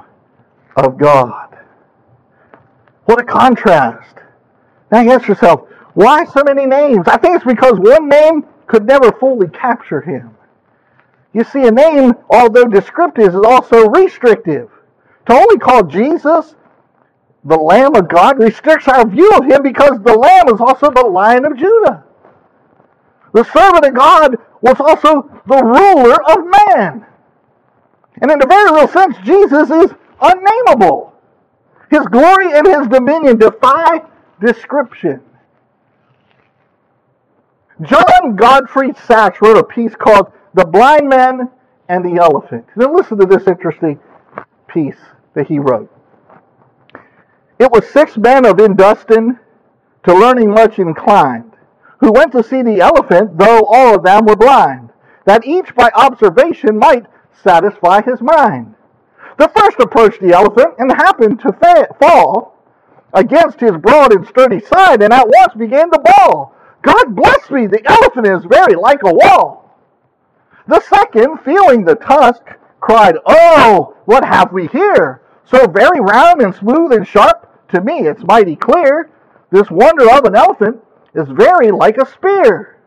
of 0.76 0.98
God. 0.98 1.58
What 3.06 3.20
a 3.22 3.24
contrast. 3.24 4.16
Now 4.92 5.02
you 5.02 5.12
ask 5.12 5.28
yourself, 5.28 5.68
why 5.94 6.26
so 6.26 6.44
many 6.46 6.66
names? 6.66 7.08
I 7.08 7.18
think 7.18 7.36
it's 7.36 7.46
because 7.46 7.80
one 7.80 8.08
name 8.08 8.46
could 8.68 8.86
never 8.86 9.12
fully 9.12 9.48
capture 9.48 10.02
him. 10.02 10.36
You 11.34 11.44
see, 11.44 11.64
a 11.68 11.72
name, 11.72 12.14
although 12.30 12.66
descriptive, 12.66 13.30
is 13.30 13.36
also 13.36 13.90
restrictive. 13.90 14.70
To 15.28 15.34
only 15.34 15.58
call 15.58 15.84
Jesus 15.84 16.56
the 17.44 17.58
Lamb 17.58 17.96
of 17.96 18.10
God 18.10 18.40
restricts 18.40 18.88
our 18.88 19.08
view 19.08 19.30
of 19.32 19.46
him 19.46 19.64
because 19.64 20.02
the 20.04 20.18
Lamb 20.18 20.50
is 20.50 20.60
also 20.60 20.92
the 20.92 21.06
Lion 21.06 21.46
of 21.46 21.58
Judah. 21.58 22.04
The 23.34 23.44
servant 23.44 23.86
of 23.86 23.94
God 23.94 24.38
was 24.62 24.76
also 24.80 25.30
the 25.48 25.64
ruler 25.64 26.18
of 26.32 26.46
man. 26.68 27.06
And 28.22 28.32
in 28.32 28.42
a 28.42 28.48
very 28.48 28.72
real 28.72 28.88
sense, 28.88 29.16
Jesus 29.24 29.70
is 29.70 29.92
unnameable. 30.22 31.14
His 31.90 32.06
glory 32.08 32.52
and 32.58 32.68
his 32.68 32.88
dominion 32.88 33.38
defy 33.38 34.02
description. 34.40 35.22
John 37.82 38.36
Godfrey 38.36 38.92
Saxe 39.06 39.40
wrote 39.42 39.58
a 39.58 39.64
piece 39.64 39.96
called 39.96 40.32
The 40.54 40.66
Blind 40.66 41.10
Man 41.10 41.50
and 41.90 42.04
the 42.04 42.22
Elephant. 42.22 42.66
Now 42.76 42.92
listen 42.92 43.20
to 43.20 43.26
this 43.26 43.48
interesting 43.48 44.00
piece 44.68 44.98
that 45.36 45.48
he 45.48 45.60
wrote. 45.60 45.92
It 47.60 47.72
was 47.72 47.88
six 47.88 48.18
men 48.18 48.46
of 48.46 48.58
Indostan 48.58 49.40
to 50.06 50.14
learning 50.14 50.52
much 50.52 50.80
inclined, 50.80 51.54
who 52.00 52.12
went 52.12 52.32
to 52.32 52.44
see 52.44 52.62
the 52.62 52.82
elephant, 52.82 53.38
though 53.38 53.66
all 53.66 53.96
of 53.96 54.04
them 54.04 54.26
were 54.26 54.36
blind, 54.36 54.90
that 55.26 55.46
each 55.46 55.76
by 55.76 55.92
observation 55.96 56.78
might 56.78 57.06
satisfy 57.44 58.02
his 58.02 58.22
mind. 58.22 58.76
The 59.38 59.52
first 59.56 59.80
approached 59.80 60.22
the 60.22 60.34
elephant 60.34 60.76
and 60.80 60.92
happened 60.92 61.40
to 61.42 61.54
fa- 61.54 61.96
fall 62.00 62.57
against 63.14 63.60
his 63.60 63.78
broad 63.78 64.14
and 64.14 64.28
sturdy 64.28 64.60
side, 64.60 65.02
and 65.02 65.14
at 65.14 65.28
once 65.28 65.54
began 65.56 65.92
to 65.92 66.00
bawl. 66.00 66.56
God 66.82 67.16
bless 67.16 67.50
me, 67.50 67.68
the 67.68 67.82
elephant 67.90 68.28
is 68.28 68.46
very 68.46 68.76
like 68.76 69.02
a 69.04 69.14
wall. 69.14 69.76
The 70.68 70.82
second, 70.82 71.40
feeling 71.40 71.84
the 71.84 71.96
tusk, 71.96 72.44
cried, 72.80 73.16
Oh, 73.26 73.96
what 74.06 74.24
have 74.24 74.52
we 74.52 74.68
here? 74.68 75.22
So 75.46 75.68
very 75.68 76.00
round 76.00 76.42
and 76.42 76.54
smooth 76.54 76.92
and 76.92 77.08
sharp, 77.08 77.70
to 77.70 77.82
me 77.82 78.00
it's 78.08 78.24
mighty 78.24 78.56
clear. 78.56 79.10
This 79.50 79.72
wonder 79.72 80.12
of 80.12 80.26
an 80.26 80.36
elephant 80.36 80.82
is 81.16 81.28
very 81.30 81.72
like 81.72 81.98
a 81.98 82.06
spear. 82.06 82.78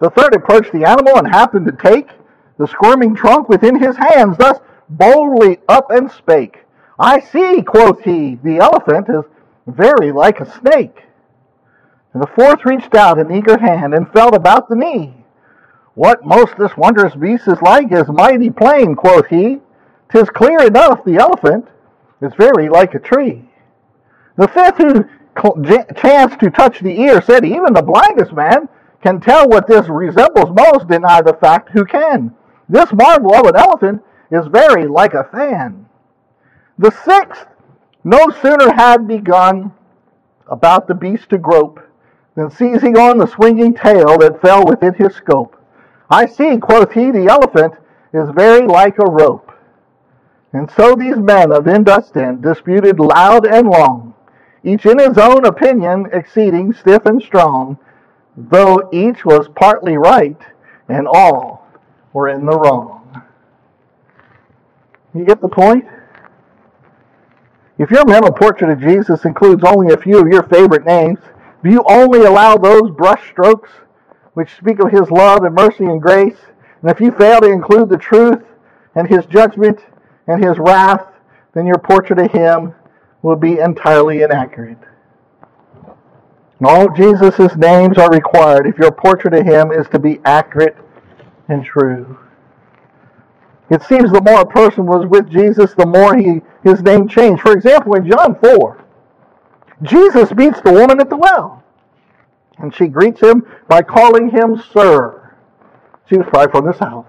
The 0.00 0.10
third 0.10 0.34
approached 0.34 0.72
the 0.72 0.84
animal 0.84 1.16
and 1.16 1.28
happened 1.28 1.66
to 1.66 1.72
take 1.72 2.08
the 2.58 2.66
squirming 2.66 3.14
trunk 3.14 3.48
within 3.48 3.78
his 3.78 3.96
hands, 3.96 4.36
thus 4.36 4.58
boldly 4.88 5.58
up 5.68 5.90
and 5.90 6.10
spake. 6.10 6.64
I 7.00 7.20
see, 7.20 7.62
quoth 7.62 8.02
he, 8.02 8.38
the 8.44 8.58
elephant 8.58 9.08
is 9.08 9.24
very 9.66 10.12
like 10.12 10.38
a 10.38 10.58
snake. 10.60 11.04
And 12.12 12.22
the 12.22 12.26
fourth 12.26 12.66
reached 12.66 12.94
out 12.94 13.18
an 13.18 13.34
eager 13.34 13.58
hand 13.58 13.94
and 13.94 14.12
felt 14.12 14.34
about 14.34 14.68
the 14.68 14.76
knee. 14.76 15.14
What 15.94 16.26
most 16.26 16.58
this 16.58 16.76
wondrous 16.76 17.14
beast 17.14 17.48
is 17.48 17.62
like 17.62 17.90
is 17.90 18.08
mighty 18.08 18.50
plain, 18.50 18.94
quoth 18.96 19.28
he. 19.28 19.60
Tis 20.12 20.28
clear 20.28 20.66
enough 20.66 21.02
the 21.04 21.16
elephant 21.16 21.68
is 22.20 22.34
very 22.36 22.68
like 22.68 22.94
a 22.94 22.98
tree. 22.98 23.48
The 24.36 24.48
fifth 24.48 24.76
who 24.76 25.06
chanced 25.96 26.40
to 26.40 26.50
touch 26.50 26.80
the 26.80 27.00
ear 27.00 27.22
said, 27.22 27.46
Even 27.46 27.72
the 27.72 27.82
blindest 27.82 28.34
man 28.34 28.68
can 29.02 29.20
tell 29.20 29.48
what 29.48 29.66
this 29.66 29.88
resembles 29.88 30.50
most, 30.54 30.88
deny 30.88 31.22
the 31.22 31.38
fact 31.40 31.70
who 31.70 31.86
can. 31.86 32.34
This 32.68 32.92
marvel 32.92 33.34
of 33.34 33.46
an 33.46 33.56
elephant 33.56 34.02
is 34.30 34.46
very 34.48 34.86
like 34.86 35.14
a 35.14 35.24
fan. 35.24 35.86
The 36.80 36.90
sixth 37.04 37.46
no 38.04 38.30
sooner 38.40 38.72
had 38.72 39.06
begun 39.06 39.70
about 40.46 40.88
the 40.88 40.94
beast 40.94 41.28
to 41.28 41.36
grope 41.36 41.78
than 42.36 42.50
seizing 42.50 42.96
on 42.96 43.18
the 43.18 43.26
swinging 43.26 43.74
tail 43.74 44.16
that 44.16 44.40
fell 44.40 44.64
within 44.64 44.94
his 44.94 45.14
scope. 45.14 45.62
I 46.08 46.24
see, 46.24 46.56
quoth 46.56 46.92
he, 46.92 47.10
the 47.10 47.26
elephant 47.26 47.74
is 48.14 48.30
very 48.30 48.66
like 48.66 48.96
a 48.98 49.10
rope. 49.10 49.52
And 50.54 50.70
so 50.70 50.94
these 50.94 51.18
men 51.18 51.52
of 51.52 51.64
Indostan 51.64 52.40
disputed 52.40 52.98
loud 52.98 53.46
and 53.46 53.68
long, 53.68 54.14
each 54.64 54.86
in 54.86 54.98
his 54.98 55.18
own 55.18 55.44
opinion 55.44 56.06
exceeding 56.14 56.72
stiff 56.72 57.04
and 57.04 57.20
strong, 57.20 57.78
though 58.38 58.88
each 58.90 59.26
was 59.26 59.50
partly 59.54 59.98
right 59.98 60.40
and 60.88 61.06
all 61.06 61.68
were 62.14 62.28
in 62.28 62.46
the 62.46 62.58
wrong. 62.58 63.22
You 65.14 65.26
get 65.26 65.42
the 65.42 65.48
point? 65.48 65.84
If 67.80 67.90
your 67.90 68.04
mental 68.04 68.30
portrait 68.30 68.70
of 68.70 68.80
Jesus 68.82 69.24
includes 69.24 69.64
only 69.64 69.94
a 69.94 69.96
few 69.96 70.20
of 70.20 70.28
your 70.28 70.42
favorite 70.42 70.84
names, 70.84 71.18
do 71.64 71.70
you 71.70 71.82
only 71.88 72.26
allow 72.26 72.58
those 72.58 72.90
brush 72.90 73.30
strokes 73.30 73.70
which 74.34 74.54
speak 74.54 74.80
of 74.80 74.90
his 74.90 75.10
love 75.10 75.44
and 75.44 75.54
mercy 75.54 75.86
and 75.86 76.00
grace? 76.00 76.36
And 76.82 76.90
if 76.90 77.00
you 77.00 77.10
fail 77.10 77.40
to 77.40 77.50
include 77.50 77.88
the 77.88 77.96
truth 77.96 78.42
and 78.94 79.08
his 79.08 79.24
judgment 79.24 79.80
and 80.26 80.44
his 80.44 80.58
wrath, 80.58 81.06
then 81.54 81.64
your 81.64 81.78
portrait 81.78 82.18
of 82.18 82.30
him 82.30 82.74
will 83.22 83.36
be 83.36 83.58
entirely 83.60 84.20
inaccurate. 84.20 84.76
And 86.58 86.68
all 86.68 86.94
Jesus' 86.94 87.56
names 87.56 87.96
are 87.96 88.10
required 88.10 88.66
if 88.66 88.76
your 88.76 88.92
portrait 88.92 89.32
of 89.32 89.46
him 89.46 89.72
is 89.72 89.88
to 89.88 89.98
be 89.98 90.20
accurate 90.26 90.76
and 91.48 91.64
true. 91.64 92.18
It 93.70 93.82
seems 93.84 94.10
the 94.10 94.20
more 94.20 94.40
a 94.40 94.46
person 94.46 94.84
was 94.84 95.06
with 95.06 95.30
Jesus, 95.30 95.74
the 95.74 95.86
more 95.86 96.16
he, 96.16 96.40
his 96.64 96.82
name 96.82 97.06
changed. 97.06 97.42
For 97.42 97.52
example, 97.52 97.94
in 97.94 98.10
John 98.10 98.34
4, 98.34 98.84
Jesus 99.82 100.32
meets 100.34 100.60
the 100.60 100.72
woman 100.72 101.00
at 101.00 101.08
the 101.08 101.16
well. 101.16 101.62
And 102.58 102.74
she 102.74 102.88
greets 102.88 103.20
him 103.20 103.46
by 103.68 103.82
calling 103.82 104.28
him 104.30 104.60
Sir. 104.72 105.36
She 106.08 106.16
was 106.16 106.26
probably 106.28 106.50
from 106.50 106.66
the 106.66 106.76
South. 106.76 107.06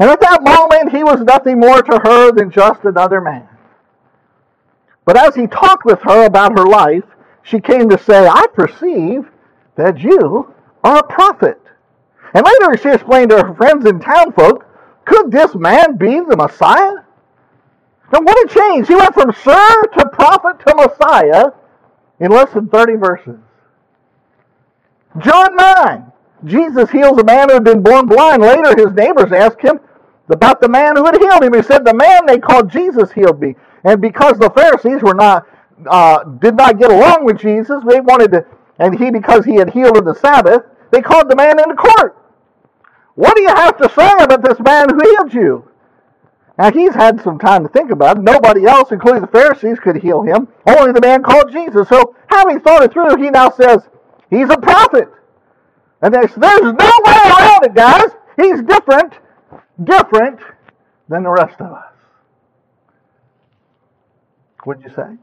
And 0.00 0.10
at 0.10 0.20
that 0.22 0.42
moment, 0.42 0.96
he 0.96 1.04
was 1.04 1.20
nothing 1.20 1.60
more 1.60 1.82
to 1.82 2.00
her 2.02 2.32
than 2.32 2.50
just 2.50 2.84
another 2.84 3.20
man. 3.20 3.46
But 5.04 5.18
as 5.18 5.34
he 5.34 5.46
talked 5.46 5.84
with 5.84 6.00
her 6.02 6.24
about 6.24 6.58
her 6.58 6.64
life, 6.64 7.04
she 7.42 7.60
came 7.60 7.88
to 7.90 7.98
say, 7.98 8.26
I 8.26 8.46
perceive 8.54 9.30
that 9.76 9.98
you 9.98 10.52
are 10.82 10.98
a 10.98 11.06
prophet. 11.06 11.60
And 12.32 12.44
later 12.44 12.82
she 12.82 12.88
explained 12.88 13.30
to 13.30 13.42
her 13.42 13.54
friends 13.54 13.84
and 13.84 14.00
townfolk, 14.00 14.66
could 15.04 15.30
this 15.30 15.54
man 15.54 15.96
be 15.96 16.20
the 16.20 16.36
Messiah? 16.36 17.04
And 18.12 18.24
what 18.24 18.50
a 18.50 18.54
change. 18.54 18.88
He 18.88 18.94
went 18.94 19.14
from 19.14 19.32
sir 19.32 19.82
to 19.98 20.08
prophet 20.10 20.60
to 20.66 20.74
Messiah 20.76 21.46
in 22.20 22.30
less 22.30 22.52
than 22.52 22.68
30 22.68 22.96
verses. 22.96 23.38
John 25.18 25.56
9. 25.56 26.12
Jesus 26.44 26.90
heals 26.90 27.18
a 27.18 27.24
man 27.24 27.48
who 27.48 27.54
had 27.54 27.64
been 27.64 27.82
born 27.82 28.06
blind. 28.06 28.42
Later, 28.42 28.76
his 28.76 28.94
neighbors 28.94 29.32
asked 29.32 29.60
him 29.60 29.80
about 30.28 30.60
the 30.60 30.68
man 30.68 30.96
who 30.96 31.04
had 31.04 31.16
healed 31.16 31.42
him. 31.42 31.54
He 31.54 31.62
said, 31.62 31.84
The 31.84 31.94
man 31.94 32.26
they 32.26 32.38
called 32.38 32.70
Jesus 32.70 33.10
healed 33.12 33.40
me. 33.40 33.54
And 33.84 34.00
because 34.00 34.38
the 34.38 34.50
Pharisees 34.50 35.02
were 35.02 35.14
not 35.14 35.46
uh, 35.86 36.24
did 36.24 36.54
not 36.56 36.78
get 36.78 36.90
along 36.90 37.24
with 37.24 37.38
Jesus, 37.38 37.82
they 37.88 38.00
wanted 38.00 38.32
to, 38.32 38.46
and 38.78 38.98
he, 38.98 39.10
because 39.10 39.44
he 39.44 39.56
had 39.56 39.70
healed 39.70 39.96
on 39.96 40.04
the 40.04 40.14
Sabbath, 40.14 40.62
they 40.90 41.00
called 41.00 41.28
the 41.28 41.36
man 41.36 41.58
into 41.58 41.74
court. 41.74 42.16
What 43.14 43.36
do 43.36 43.42
you 43.42 43.48
have 43.48 43.76
to 43.78 43.88
say 43.90 44.10
about 44.20 44.42
this 44.42 44.58
man 44.60 44.88
who 44.90 45.00
healed 45.00 45.34
you? 45.34 45.68
Now 46.58 46.70
he's 46.70 46.94
had 46.94 47.20
some 47.22 47.38
time 47.38 47.64
to 47.64 47.68
think 47.68 47.90
about 47.90 48.18
it. 48.18 48.22
Nobody 48.22 48.66
else, 48.66 48.92
including 48.92 49.22
the 49.22 49.28
Pharisees, 49.28 49.78
could 49.80 49.96
heal 49.96 50.22
him. 50.22 50.48
Only 50.66 50.92
the 50.92 51.00
man 51.00 51.22
called 51.22 51.50
Jesus. 51.50 51.88
So 51.88 52.14
having 52.28 52.60
thought 52.60 52.82
it 52.82 52.92
through, 52.92 53.16
he 53.16 53.30
now 53.30 53.50
says, 53.50 53.82
he's 54.30 54.48
a 54.50 54.58
prophet. 54.58 55.08
And 56.02 56.14
there's, 56.14 56.34
there's 56.34 56.60
no 56.60 56.90
way 57.04 57.16
around 57.24 57.64
it, 57.64 57.74
guys. 57.74 58.08
He's 58.36 58.62
different, 58.62 59.14
different 59.82 60.40
than 61.08 61.22
the 61.24 61.30
rest 61.30 61.60
of 61.60 61.72
us. 61.72 61.92
What'd 64.64 64.84
you 64.84 64.90
say? 64.90 65.16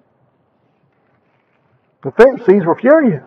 The 2.04 2.12
Pharisees 2.12 2.66
were 2.66 2.76
furious. 2.76 3.24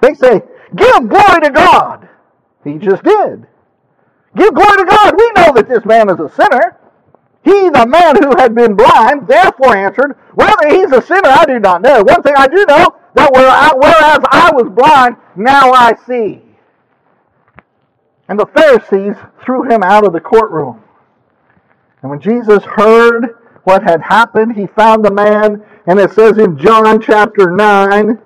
They 0.00 0.14
say, 0.14 0.42
Give 0.74 1.08
glory 1.08 1.40
to 1.42 1.50
God. 1.50 2.08
He 2.64 2.78
just 2.78 3.02
did. 3.02 3.46
Give 4.36 4.54
glory 4.54 4.78
to 4.78 4.84
God. 4.84 5.14
We 5.16 5.32
know 5.36 5.52
that 5.54 5.68
this 5.68 5.84
man 5.84 6.08
is 6.08 6.20
a 6.20 6.30
sinner. 6.30 6.78
He, 7.44 7.68
the 7.70 7.86
man 7.86 8.22
who 8.22 8.36
had 8.38 8.54
been 8.54 8.74
blind, 8.74 9.26
therefore 9.26 9.76
answered, 9.76 10.16
Whether 10.34 10.68
he's 10.68 10.92
a 10.92 11.02
sinner, 11.02 11.28
I 11.28 11.44
do 11.44 11.58
not 11.58 11.82
know. 11.82 12.02
One 12.02 12.22
thing 12.22 12.34
I 12.36 12.46
do 12.46 12.64
know, 12.66 12.96
that 13.14 13.30
whereas 13.32 14.24
I 14.30 14.50
was 14.52 14.70
blind, 14.70 15.16
now 15.36 15.72
I 15.72 15.94
see. 16.06 16.40
And 18.28 18.38
the 18.38 18.46
Pharisees 18.46 19.16
threw 19.44 19.64
him 19.64 19.82
out 19.82 20.06
of 20.06 20.12
the 20.12 20.20
courtroom. 20.20 20.82
And 22.00 22.10
when 22.10 22.20
Jesus 22.20 22.62
heard 22.64 23.38
what 23.64 23.82
had 23.82 24.00
happened, 24.00 24.56
he 24.56 24.66
found 24.66 25.04
the 25.04 25.10
man, 25.10 25.64
and 25.86 25.98
it 25.98 26.12
says 26.12 26.38
in 26.38 26.56
John 26.56 27.00
chapter 27.00 27.50
9, 27.50 28.18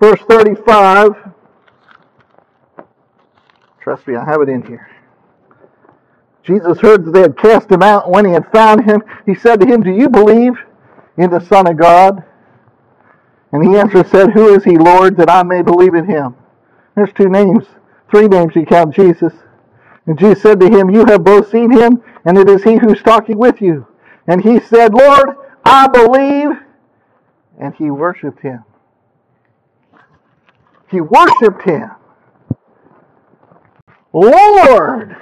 verse 0.00 0.20
35, 0.28 1.29
trust 3.80 4.06
me, 4.06 4.16
I 4.16 4.24
have 4.24 4.40
it 4.40 4.48
in 4.48 4.62
here. 4.62 4.90
Jesus 6.42 6.78
heard 6.80 7.04
that 7.04 7.10
they 7.12 7.20
had 7.20 7.36
cast 7.36 7.70
him 7.70 7.82
out, 7.82 8.10
when 8.10 8.24
he 8.24 8.32
had 8.32 8.50
found 8.50 8.84
him, 8.84 9.02
he 9.26 9.34
said 9.34 9.60
to 9.60 9.66
him, 9.66 9.82
Do 9.82 9.90
you 9.90 10.08
believe 10.08 10.54
in 11.16 11.30
the 11.30 11.40
Son 11.40 11.66
of 11.66 11.76
God? 11.76 12.24
And 13.52 13.64
he 13.64 13.76
answered, 13.76 14.08
said, 14.08 14.30
Who 14.30 14.54
is 14.54 14.64
he, 14.64 14.78
Lord, 14.78 15.16
that 15.16 15.30
I 15.30 15.42
may 15.42 15.62
believe 15.62 15.94
in 15.94 16.06
him? 16.06 16.34
There's 16.94 17.12
two 17.12 17.28
names, 17.28 17.64
three 18.10 18.28
names 18.28 18.54
you 18.54 18.64
count 18.64 18.94
Jesus. 18.94 19.32
And 20.06 20.18
Jesus 20.18 20.42
said 20.42 20.60
to 20.60 20.68
him, 20.68 20.90
You 20.90 21.04
have 21.06 21.24
both 21.24 21.50
seen 21.50 21.70
him, 21.70 22.02
and 22.24 22.38
it 22.38 22.48
is 22.48 22.62
he 22.62 22.76
who's 22.76 23.02
talking 23.02 23.38
with 23.38 23.60
you. 23.60 23.86
And 24.26 24.42
he 24.42 24.60
said, 24.60 24.94
Lord, 24.94 25.36
I 25.64 25.88
believe. 25.88 26.50
And 27.58 27.74
he 27.74 27.90
worshiped 27.90 28.40
him. 28.40 28.64
He 30.90 31.00
worshiped 31.00 31.62
him. 31.62 31.90
Lord! 34.12 35.16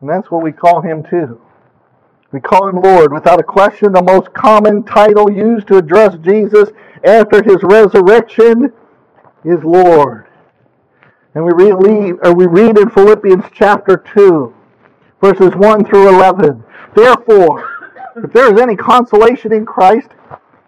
And 0.00 0.10
that's 0.10 0.30
what 0.30 0.42
we 0.42 0.52
call 0.52 0.80
him 0.82 1.02
too. 1.02 1.40
We 2.32 2.40
call 2.40 2.68
him 2.68 2.82
Lord. 2.82 3.12
Without 3.12 3.38
a 3.38 3.44
question, 3.44 3.92
the 3.92 4.02
most 4.02 4.32
common 4.34 4.82
title 4.82 5.30
used 5.30 5.68
to 5.68 5.76
address 5.76 6.16
Jesus 6.20 6.70
after 7.04 7.42
his 7.42 7.62
resurrection 7.62 8.72
is 9.44 9.62
Lord. 9.62 10.26
And 11.34 11.44
we 11.44 11.52
read, 11.52 12.16
or 12.22 12.34
we 12.34 12.46
read 12.46 12.76
in 12.78 12.90
Philippians 12.90 13.44
chapter 13.52 13.96
2, 13.96 14.54
verses 15.20 15.54
1 15.54 15.84
through 15.84 16.08
11. 16.08 16.64
Therefore, 16.94 17.70
if 18.16 18.32
there 18.32 18.52
is 18.52 18.60
any 18.60 18.76
consolation 18.76 19.52
in 19.52 19.64
Christ, 19.64 20.08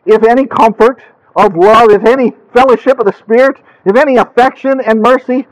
if 0.04 0.22
any 0.24 0.46
comfort 0.46 1.02
of 1.36 1.56
love, 1.56 1.90
if 1.90 2.04
any 2.04 2.32
fellowship 2.52 2.98
of 2.98 3.06
the 3.06 3.12
Spirit, 3.12 3.58
if 3.84 3.96
any 3.96 4.16
affection 4.16 4.80
and 4.80 5.00
mercy, 5.00 5.46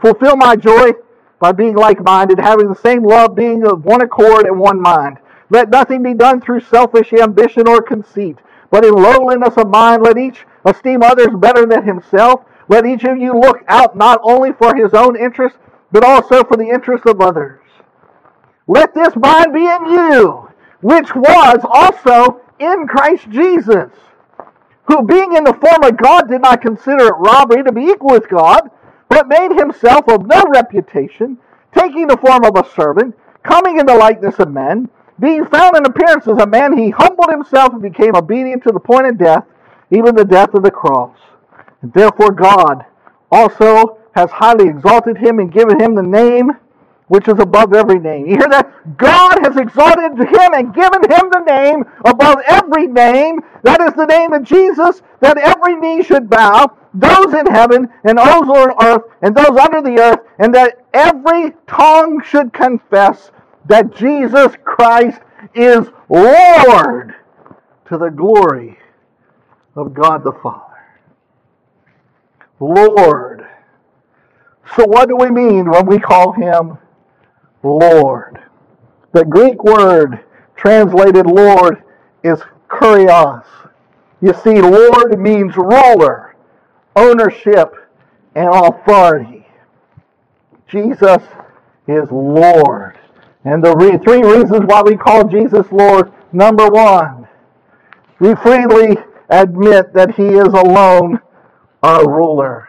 fulfill 0.00 0.36
my 0.36 0.56
joy 0.56 0.92
by 1.38 1.52
being 1.52 1.74
like 1.74 2.02
minded, 2.02 2.38
having 2.38 2.68
the 2.68 2.74
same 2.74 3.02
love, 3.02 3.34
being 3.34 3.66
of 3.66 3.84
one 3.84 4.02
accord 4.02 4.46
and 4.46 4.58
one 4.58 4.80
mind. 4.80 5.18
Let 5.48 5.70
nothing 5.70 6.02
be 6.02 6.14
done 6.14 6.40
through 6.40 6.60
selfish 6.60 7.12
ambition 7.12 7.66
or 7.66 7.82
conceit, 7.82 8.38
but 8.70 8.84
in 8.84 8.94
lowliness 8.94 9.56
of 9.56 9.68
mind, 9.68 10.02
let 10.02 10.18
each 10.18 10.44
esteem 10.64 11.02
others 11.02 11.34
better 11.34 11.66
than 11.66 11.84
himself. 11.84 12.42
Let 12.68 12.86
each 12.86 13.04
of 13.04 13.18
you 13.18 13.32
look 13.32 13.64
out 13.66 13.96
not 13.96 14.20
only 14.22 14.52
for 14.52 14.76
his 14.76 14.94
own 14.94 15.16
interest, 15.16 15.56
but 15.90 16.04
also 16.04 16.44
for 16.44 16.56
the 16.56 16.68
interest 16.68 17.04
of 17.06 17.20
others. 17.20 17.60
Let 18.68 18.94
this 18.94 19.16
mind 19.16 19.52
be 19.52 19.66
in 19.66 19.86
you, 19.86 20.48
which 20.80 21.12
was 21.14 21.58
also 21.64 22.40
in 22.60 22.86
Christ 22.86 23.28
Jesus, 23.30 23.90
who 24.84 25.02
being 25.02 25.34
in 25.34 25.42
the 25.42 25.54
form 25.54 25.82
of 25.82 25.96
God 25.96 26.28
did 26.28 26.42
not 26.42 26.62
consider 26.62 27.08
it 27.08 27.14
robbery 27.18 27.64
to 27.64 27.72
be 27.72 27.86
equal 27.86 28.10
with 28.10 28.28
God, 28.28 28.70
but 29.10 29.28
made 29.28 29.50
himself 29.50 30.08
of 30.08 30.26
no 30.26 30.42
reputation, 30.48 31.36
taking 31.76 32.06
the 32.06 32.16
form 32.16 32.44
of 32.44 32.56
a 32.56 32.70
servant, 32.70 33.14
coming 33.42 33.78
in 33.78 33.84
the 33.84 33.94
likeness 33.94 34.38
of 34.38 34.50
men, 34.50 34.88
being 35.18 35.44
found 35.44 35.76
in 35.76 35.84
appearance 35.84 36.26
as 36.26 36.38
a 36.38 36.46
man, 36.46 36.78
he 36.78 36.88
humbled 36.88 37.30
himself 37.30 37.74
and 37.74 37.82
became 37.82 38.16
obedient 38.16 38.62
to 38.62 38.72
the 38.72 38.80
point 38.80 39.06
of 39.06 39.18
death, 39.18 39.44
even 39.90 40.14
the 40.14 40.24
death 40.24 40.54
of 40.54 40.62
the 40.62 40.70
cross. 40.70 41.14
And 41.82 41.92
therefore 41.92 42.30
God 42.30 42.86
also 43.30 43.98
has 44.14 44.30
highly 44.30 44.68
exalted 44.68 45.18
him 45.18 45.38
and 45.38 45.52
given 45.52 45.78
him 45.78 45.94
the 45.94 46.02
name 46.02 46.52
which 47.10 47.26
is 47.26 47.40
above 47.40 47.74
every 47.74 47.98
name. 47.98 48.24
You 48.24 48.36
hear 48.36 48.48
that? 48.50 48.96
God 48.96 49.40
has 49.42 49.56
exalted 49.56 50.16
him 50.16 50.54
and 50.54 50.72
given 50.72 51.02
him 51.10 51.28
the 51.28 51.42
name 51.44 51.84
above 52.04 52.36
every 52.46 52.86
name. 52.86 53.40
That 53.64 53.80
is 53.80 53.94
the 53.94 54.06
name 54.06 54.32
of 54.32 54.44
Jesus, 54.44 55.02
that 55.18 55.36
every 55.36 55.74
knee 55.74 56.04
should 56.04 56.30
bow, 56.30 56.72
those 56.94 57.34
in 57.34 57.46
heaven 57.46 57.88
and 58.04 58.16
those 58.16 58.26
on 58.26 58.84
earth 58.84 59.02
and 59.22 59.34
those 59.34 59.58
under 59.58 59.82
the 59.82 60.00
earth, 60.00 60.20
and 60.38 60.54
that 60.54 60.84
every 60.94 61.52
tongue 61.66 62.22
should 62.22 62.52
confess 62.52 63.32
that 63.66 63.92
Jesus 63.96 64.52
Christ 64.64 65.20
is 65.52 65.88
Lord 66.08 67.16
to 67.86 67.98
the 67.98 68.10
glory 68.10 68.78
of 69.74 69.94
God 69.94 70.22
the 70.22 70.32
Father. 70.32 70.62
Lord. 72.60 73.48
So, 74.76 74.84
what 74.86 75.08
do 75.08 75.16
we 75.16 75.28
mean 75.28 75.68
when 75.68 75.86
we 75.86 75.98
call 75.98 76.32
him 76.34 76.78
Lord? 77.62 78.42
The 79.12 79.24
Greek 79.24 79.62
word 79.64 80.20
translated 80.56 81.26
Lord 81.26 81.82
is 82.22 82.40
kurios. 82.68 83.44
You 84.20 84.34
see, 84.34 84.60
Lord 84.60 85.18
means 85.18 85.56
ruler, 85.56 86.36
ownership, 86.94 87.74
and 88.34 88.48
authority. 88.48 89.46
Jesus 90.68 91.22
is 91.88 92.10
Lord. 92.10 92.98
And 93.44 93.64
the 93.64 93.74
re- 93.74 93.98
three 93.98 94.22
reasons 94.22 94.66
why 94.66 94.82
we 94.82 94.96
call 94.96 95.26
Jesus 95.26 95.66
Lord 95.72 96.12
number 96.32 96.68
one, 96.68 97.26
we 98.18 98.34
freely 98.36 98.98
admit 99.30 99.92
that 99.94 100.14
He 100.14 100.26
is 100.26 100.48
alone 100.48 101.20
our 101.82 102.08
ruler. 102.08 102.68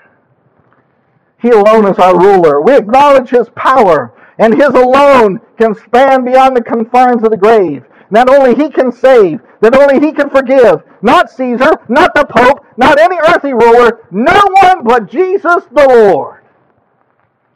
He 1.42 1.50
alone 1.50 1.88
is 1.88 2.00
our 2.00 2.18
ruler. 2.18 2.62
We 2.62 2.78
acknowledge 2.78 3.30
His 3.30 3.50
power, 3.50 4.14
and 4.42 4.56
His 4.56 4.70
alone 4.70 5.40
can 5.58 5.76
span 5.76 6.26
beyond 6.26 6.58
the 6.58 6.64
confines 6.64 7.24
of 7.24 7.30
the 7.30 7.38
grave. 7.38 7.86
Not 8.10 8.28
only 8.28 8.56
He 8.56 8.70
can 8.70 8.92
save, 8.92 9.40
that 9.62 9.78
only 9.78 10.06
He 10.06 10.12
can 10.12 10.32
forgive. 10.32 10.82
Not 11.04 11.30
Caesar, 11.30 11.74
not 11.88 12.14
the 12.16 12.26
Pope, 12.26 12.66
not 12.76 13.00
any 13.00 13.18
earthly 13.18 13.54
ruler, 13.54 14.00
no 14.10 14.42
one 14.64 14.84
but 14.84 15.10
Jesus 15.10 15.64
the 15.72 15.88
Lord. 15.88 16.42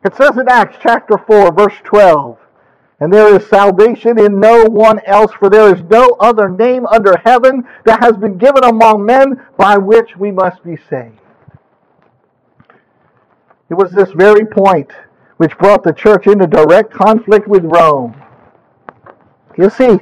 It 0.05 0.15
says 0.15 0.37
in 0.37 0.47
Acts 0.47 0.77
chapter 0.79 1.17
4, 1.17 1.51
verse 1.53 1.73
12, 1.83 2.37
and 2.99 3.11
there 3.11 3.35
is 3.35 3.47
salvation 3.47 4.19
in 4.19 4.39
no 4.39 4.65
one 4.65 4.99
else, 5.07 5.31
for 5.33 5.49
there 5.49 5.73
is 5.73 5.81
no 5.89 6.15
other 6.19 6.47
name 6.47 6.85
under 6.85 7.17
heaven 7.25 7.67
that 7.85 8.03
has 8.03 8.15
been 8.15 8.37
given 8.37 8.63
among 8.63 9.03
men 9.03 9.43
by 9.57 9.77
which 9.77 10.15
we 10.15 10.31
must 10.31 10.63
be 10.63 10.77
saved. 10.87 11.19
It 13.71 13.73
was 13.73 13.91
this 13.91 14.11
very 14.11 14.45
point 14.45 14.91
which 15.37 15.57
brought 15.57 15.83
the 15.83 15.93
church 15.93 16.27
into 16.27 16.47
direct 16.47 16.91
conflict 16.91 17.47
with 17.47 17.63
Rome. 17.65 18.15
You 19.57 19.69
see, 19.69 19.99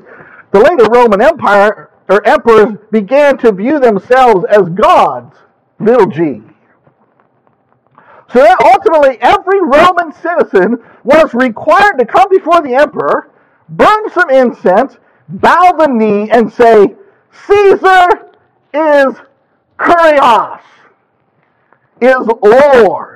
the 0.52 0.60
later 0.60 0.86
Roman 0.92 1.22
Empire 1.22 1.90
or 2.10 2.26
emperors 2.28 2.78
began 2.92 3.38
to 3.40 3.52
view 3.52 3.80
themselves 3.80 4.46
as 4.50 4.70
gods, 4.70 5.36
little 5.80 6.08
g. 6.08 6.42
So 8.32 8.40
that 8.40 8.58
ultimately 8.64 9.18
every 9.22 9.62
Roman 9.62 10.12
citizen 10.12 10.84
was 11.04 11.34
required 11.34 12.00
to 12.00 12.06
come 12.06 12.28
before 12.30 12.62
the 12.62 12.74
emperor, 12.74 13.30
burn 13.70 14.10
some 14.12 14.30
incense, 14.32 14.98
bow 15.30 15.74
the 15.78 15.88
knee, 15.88 16.30
and 16.32 16.52
say, 16.52 16.96
Caesar 17.48 18.08
is 18.74 19.16
Kurios, 19.78 20.62
is 22.02 22.28
Lord. 22.42 23.13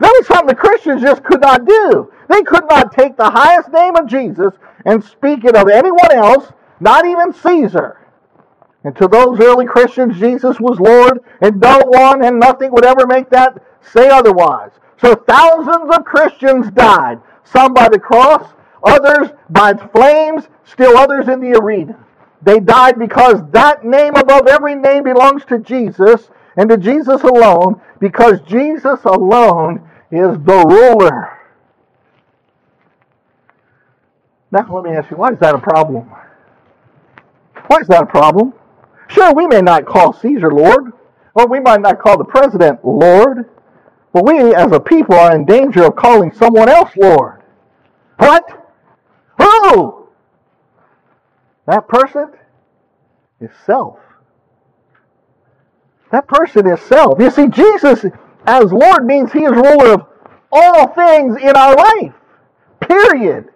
That 0.00 0.14
was 0.16 0.26
something 0.26 0.46
the 0.46 0.54
Christians 0.54 1.02
just 1.02 1.24
could 1.24 1.40
not 1.40 1.66
do. 1.66 2.12
They 2.28 2.42
could 2.42 2.64
not 2.68 2.92
take 2.92 3.16
the 3.16 3.30
highest 3.30 3.72
name 3.72 3.96
of 3.96 4.06
Jesus 4.06 4.54
and 4.84 5.02
speak 5.02 5.44
it 5.44 5.56
of 5.56 5.68
anyone 5.68 6.12
else, 6.12 6.52
not 6.80 7.04
even 7.04 7.32
Caesar. 7.32 7.98
And 8.84 8.94
to 8.96 9.08
those 9.08 9.40
early 9.40 9.66
Christians, 9.66 10.18
Jesus 10.18 10.60
was 10.60 10.78
Lord, 10.78 11.18
and 11.40 11.60
no 11.60 11.80
one 11.84 12.24
and 12.24 12.38
nothing 12.38 12.70
would 12.72 12.84
ever 12.84 13.06
make 13.06 13.28
that 13.30 13.60
say 13.80 14.08
otherwise. 14.08 14.70
So 15.00 15.14
thousands 15.14 15.94
of 15.96 16.04
Christians 16.04 16.70
died, 16.70 17.20
some 17.44 17.74
by 17.74 17.88
the 17.88 17.98
cross, 17.98 18.52
others 18.84 19.30
by 19.50 19.74
flames, 19.74 20.48
still 20.64 20.96
others 20.96 21.28
in 21.28 21.40
the 21.40 21.58
arena. 21.58 21.98
They 22.42 22.60
died 22.60 22.98
because 22.98 23.42
that 23.50 23.84
name 23.84 24.14
above 24.14 24.46
every 24.46 24.76
name 24.76 25.02
belongs 25.02 25.44
to 25.46 25.58
Jesus 25.58 26.30
and 26.56 26.68
to 26.70 26.76
Jesus 26.76 27.22
alone, 27.22 27.80
because 28.00 28.40
Jesus 28.42 29.04
alone 29.04 29.87
is 30.10 30.38
the 30.44 30.64
ruler. 30.66 31.38
Now, 34.50 34.66
let 34.74 34.84
me 34.84 34.96
ask 34.96 35.10
you, 35.10 35.16
why 35.16 35.32
is 35.32 35.38
that 35.40 35.54
a 35.54 35.58
problem? 35.58 36.10
Why 37.66 37.78
is 37.80 37.88
that 37.88 38.02
a 38.02 38.06
problem? 38.06 38.54
Sure, 39.08 39.34
we 39.34 39.46
may 39.46 39.60
not 39.60 39.86
call 39.86 40.12
Caesar 40.12 40.52
Lord, 40.52 40.92
or 41.34 41.46
we 41.48 41.60
might 41.60 41.80
not 41.80 41.98
call 42.00 42.18
the 42.18 42.24
president 42.24 42.84
Lord, 42.84 43.46
but 44.12 44.24
we 44.26 44.54
as 44.54 44.72
a 44.72 44.80
people 44.80 45.14
are 45.14 45.34
in 45.34 45.44
danger 45.44 45.84
of 45.84 45.96
calling 45.96 46.32
someone 46.32 46.68
else 46.68 46.90
Lord. 46.96 47.42
What? 48.18 48.44
Who? 49.40 50.08
That 51.66 51.86
person 51.88 52.32
is 53.40 53.50
self. 53.66 53.98
That 56.10 56.26
person 56.26 56.66
is 56.66 56.80
self. 56.80 57.20
You 57.20 57.30
see, 57.30 57.48
Jesus 57.48 58.04
as 58.48 58.72
Lord 58.72 59.04
means 59.04 59.30
He 59.30 59.44
is 59.44 59.52
ruler 59.52 59.92
of 59.92 60.06
all 60.50 60.88
things 60.88 61.36
in 61.40 61.54
our 61.54 61.76
life. 61.76 62.14
Period. 62.80 63.50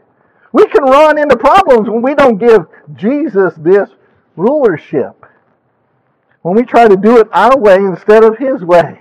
We 0.52 0.66
can 0.66 0.85
run 0.85 1.18
into 1.18 1.37
problems 1.37 1.88
when 1.88 2.02
we 2.02 2.14
don't 2.14 2.37
give 2.37 2.66
Jesus 2.94 3.55
this 3.57 3.88
rulership. 4.37 5.24
When 6.42 6.55
we 6.55 6.64
try 6.64 6.88
to 6.88 6.96
do 6.96 7.18
it 7.18 7.28
our 7.33 7.57
way 7.57 7.76
instead 7.76 8.22
of 8.22 8.37
His 8.37 8.62
way. 8.62 9.00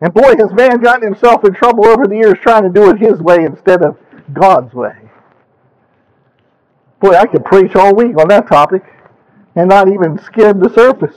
And 0.00 0.12
boy, 0.12 0.36
has 0.38 0.52
man 0.52 0.80
gotten 0.80 1.02
himself 1.02 1.44
in 1.44 1.54
trouble 1.54 1.86
over 1.86 2.06
the 2.06 2.16
years 2.16 2.36
trying 2.42 2.62
to 2.64 2.68
do 2.68 2.90
it 2.90 2.98
his 2.98 3.20
way 3.20 3.44
instead 3.44 3.82
of 3.82 3.96
God's 4.32 4.74
way. 4.74 4.94
Boy, 7.00 7.14
I 7.16 7.26
could 7.26 7.44
preach 7.44 7.74
all 7.74 7.94
week 7.94 8.16
on 8.18 8.28
that 8.28 8.46
topic 8.46 8.82
and 9.54 9.68
not 9.68 9.88
even 9.88 10.18
skim 10.18 10.60
the 10.60 10.68
surface. 10.74 11.16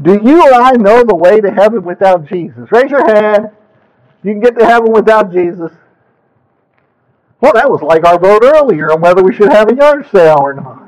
Do 0.00 0.20
you 0.22 0.42
or 0.42 0.54
I 0.54 0.72
know 0.72 1.02
the 1.02 1.14
way 1.14 1.40
to 1.40 1.50
heaven 1.50 1.82
without 1.82 2.24
Jesus? 2.26 2.70
Raise 2.70 2.90
your 2.90 3.06
hand. 3.06 3.50
You 4.22 4.32
can 4.32 4.40
get 4.40 4.58
to 4.58 4.64
heaven 4.64 4.92
without 4.92 5.32
Jesus. 5.32 5.72
Well, 7.40 7.52
that 7.54 7.70
was 7.70 7.82
like 7.82 8.04
our 8.04 8.18
vote 8.18 8.42
earlier 8.44 8.92
on 8.92 9.00
whether 9.00 9.22
we 9.22 9.34
should 9.34 9.52
have 9.52 9.70
a 9.70 9.74
yard 9.74 10.06
sale 10.10 10.38
or 10.40 10.54
not. 10.54 10.82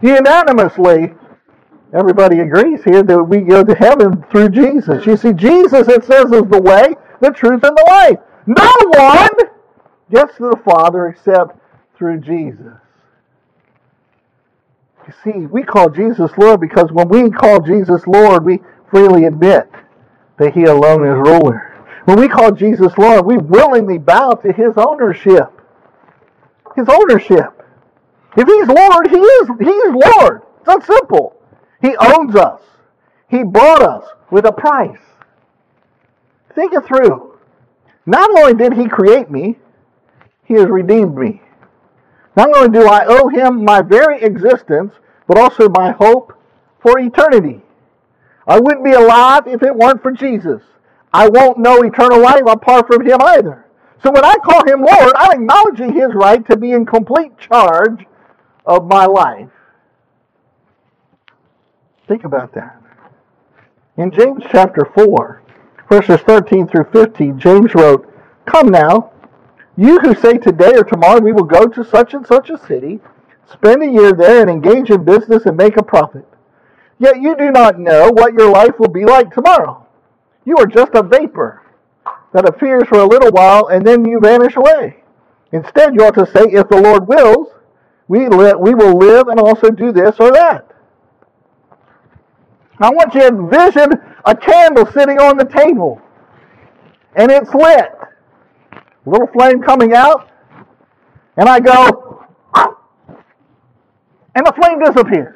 Unanimously, 0.00 1.14
Everybody 1.94 2.40
agrees 2.40 2.84
here 2.84 3.02
that 3.02 3.24
we 3.24 3.40
go 3.40 3.64
to 3.64 3.74
heaven 3.74 4.22
through 4.30 4.50
Jesus. 4.50 5.06
You 5.06 5.16
see, 5.16 5.32
Jesus, 5.32 5.88
it 5.88 6.04
says, 6.04 6.26
is 6.26 6.42
the 6.50 6.60
way, 6.62 6.94
the 7.20 7.30
truth, 7.30 7.64
and 7.64 7.76
the 7.76 7.86
life. 7.88 8.18
No 8.46 8.70
one 8.94 9.50
gets 10.10 10.36
to 10.36 10.50
the 10.50 10.60
Father 10.64 11.08
except 11.08 11.58
through 11.96 12.20
Jesus. 12.20 12.74
See, 15.24 15.46
we 15.46 15.62
call 15.62 15.88
Jesus 15.90 16.30
Lord 16.36 16.60
because 16.60 16.92
when 16.92 17.08
we 17.08 17.30
call 17.30 17.60
Jesus 17.60 18.06
Lord, 18.06 18.44
we 18.44 18.60
freely 18.90 19.24
admit 19.24 19.70
that 20.38 20.52
He 20.54 20.64
alone 20.64 21.06
is 21.06 21.16
ruler. 21.16 21.74
When 22.04 22.18
we 22.20 22.28
call 22.28 22.52
Jesus 22.52 22.92
Lord, 22.98 23.24
we 23.24 23.38
willingly 23.38 23.98
bow 23.98 24.32
to 24.32 24.52
His 24.52 24.72
ownership. 24.76 25.50
His 26.76 26.88
ownership. 26.88 27.62
If 28.36 28.46
He's 28.46 28.68
Lord, 28.68 29.08
He 29.08 29.16
is, 29.16 29.48
he 29.58 29.70
is 29.70 29.94
Lord. 30.16 30.42
It's 30.58 30.66
that 30.66 30.86
simple. 30.86 31.40
He 31.80 31.96
owns 31.96 32.36
us. 32.36 32.60
He 33.28 33.42
bought 33.44 33.82
us 33.82 34.04
with 34.30 34.44
a 34.46 34.52
price. 34.52 34.98
Think 36.54 36.72
it 36.74 36.84
through. 36.86 37.38
Not 38.04 38.30
only 38.38 38.54
did 38.54 38.74
He 38.74 38.88
create 38.88 39.30
me, 39.30 39.56
He 40.44 40.54
has 40.54 40.66
redeemed 40.66 41.16
me. 41.16 41.40
Not 42.38 42.56
only 42.56 42.68
do 42.68 42.86
I 42.86 43.04
owe 43.04 43.26
Him 43.26 43.64
my 43.64 43.82
very 43.82 44.22
existence, 44.22 44.92
but 45.26 45.36
also 45.36 45.68
my 45.70 45.90
hope 45.90 46.32
for 46.78 46.96
eternity. 47.00 47.62
I 48.46 48.60
wouldn't 48.60 48.84
be 48.84 48.92
alive 48.92 49.48
if 49.48 49.60
it 49.64 49.74
weren't 49.74 50.00
for 50.00 50.12
Jesus. 50.12 50.62
I 51.12 51.28
won't 51.28 51.58
know 51.58 51.82
eternal 51.82 52.22
life 52.22 52.44
apart 52.46 52.86
from 52.86 53.04
Him 53.04 53.18
either. 53.20 53.66
So 54.04 54.12
when 54.12 54.24
I 54.24 54.36
call 54.36 54.64
Him 54.68 54.84
Lord, 54.84 55.14
I'm 55.16 55.32
acknowledging 55.32 55.94
His 55.94 56.14
right 56.14 56.46
to 56.48 56.56
be 56.56 56.70
in 56.70 56.86
complete 56.86 57.36
charge 57.38 58.06
of 58.64 58.86
my 58.86 59.04
life. 59.04 59.50
Think 62.06 62.22
about 62.22 62.54
that. 62.54 62.80
In 63.96 64.12
James 64.12 64.44
chapter 64.48 64.84
4, 64.94 65.42
verses 65.90 66.20
13 66.20 66.68
through 66.68 66.86
15, 66.92 67.40
James 67.40 67.74
wrote, 67.74 68.08
Come 68.46 68.68
now, 68.68 69.10
you 69.78 70.00
who 70.00 70.14
say 70.16 70.38
today 70.38 70.72
or 70.74 70.82
tomorrow 70.82 71.20
we 71.20 71.32
will 71.32 71.44
go 71.44 71.66
to 71.68 71.84
such 71.84 72.12
and 72.12 72.26
such 72.26 72.50
a 72.50 72.58
city, 72.58 72.98
spend 73.50 73.82
a 73.82 73.86
year 73.86 74.12
there, 74.12 74.40
and 74.40 74.50
engage 74.50 74.90
in 74.90 75.04
business 75.04 75.46
and 75.46 75.56
make 75.56 75.76
a 75.76 75.82
profit. 75.82 76.26
Yet 76.98 77.20
you 77.20 77.36
do 77.36 77.52
not 77.52 77.78
know 77.78 78.10
what 78.10 78.34
your 78.34 78.50
life 78.50 78.78
will 78.80 78.88
be 78.88 79.04
like 79.04 79.32
tomorrow. 79.32 79.86
You 80.44 80.56
are 80.58 80.66
just 80.66 80.94
a 80.94 81.02
vapor 81.02 81.62
that 82.32 82.48
appears 82.48 82.88
for 82.88 82.98
a 82.98 83.06
little 83.06 83.30
while 83.30 83.68
and 83.68 83.86
then 83.86 84.04
you 84.04 84.18
vanish 84.18 84.56
away. 84.56 84.96
Instead, 85.52 85.94
you 85.94 86.04
ought 86.04 86.14
to 86.14 86.26
say, 86.26 86.42
if 86.50 86.68
the 86.68 86.80
Lord 86.80 87.06
wills, 87.06 87.48
we, 88.08 88.28
li- 88.28 88.54
we 88.58 88.74
will 88.74 88.98
live 88.98 89.28
and 89.28 89.38
also 89.38 89.70
do 89.70 89.92
this 89.92 90.16
or 90.18 90.32
that. 90.32 90.70
I 92.80 92.90
want 92.90 93.14
you 93.14 93.20
to 93.20 93.28
envision 93.28 93.92
a 94.24 94.34
candle 94.36 94.86
sitting 94.86 95.18
on 95.18 95.36
the 95.36 95.44
table 95.44 96.00
and 97.14 97.30
it's 97.30 97.54
lit. 97.54 97.97
Little 99.08 99.26
flame 99.28 99.62
coming 99.62 99.94
out, 99.94 100.28
and 101.38 101.48
I 101.48 101.60
go, 101.60 102.26
and 104.34 104.46
the 104.46 104.52
flame 104.52 104.80
disappears. 104.80 105.34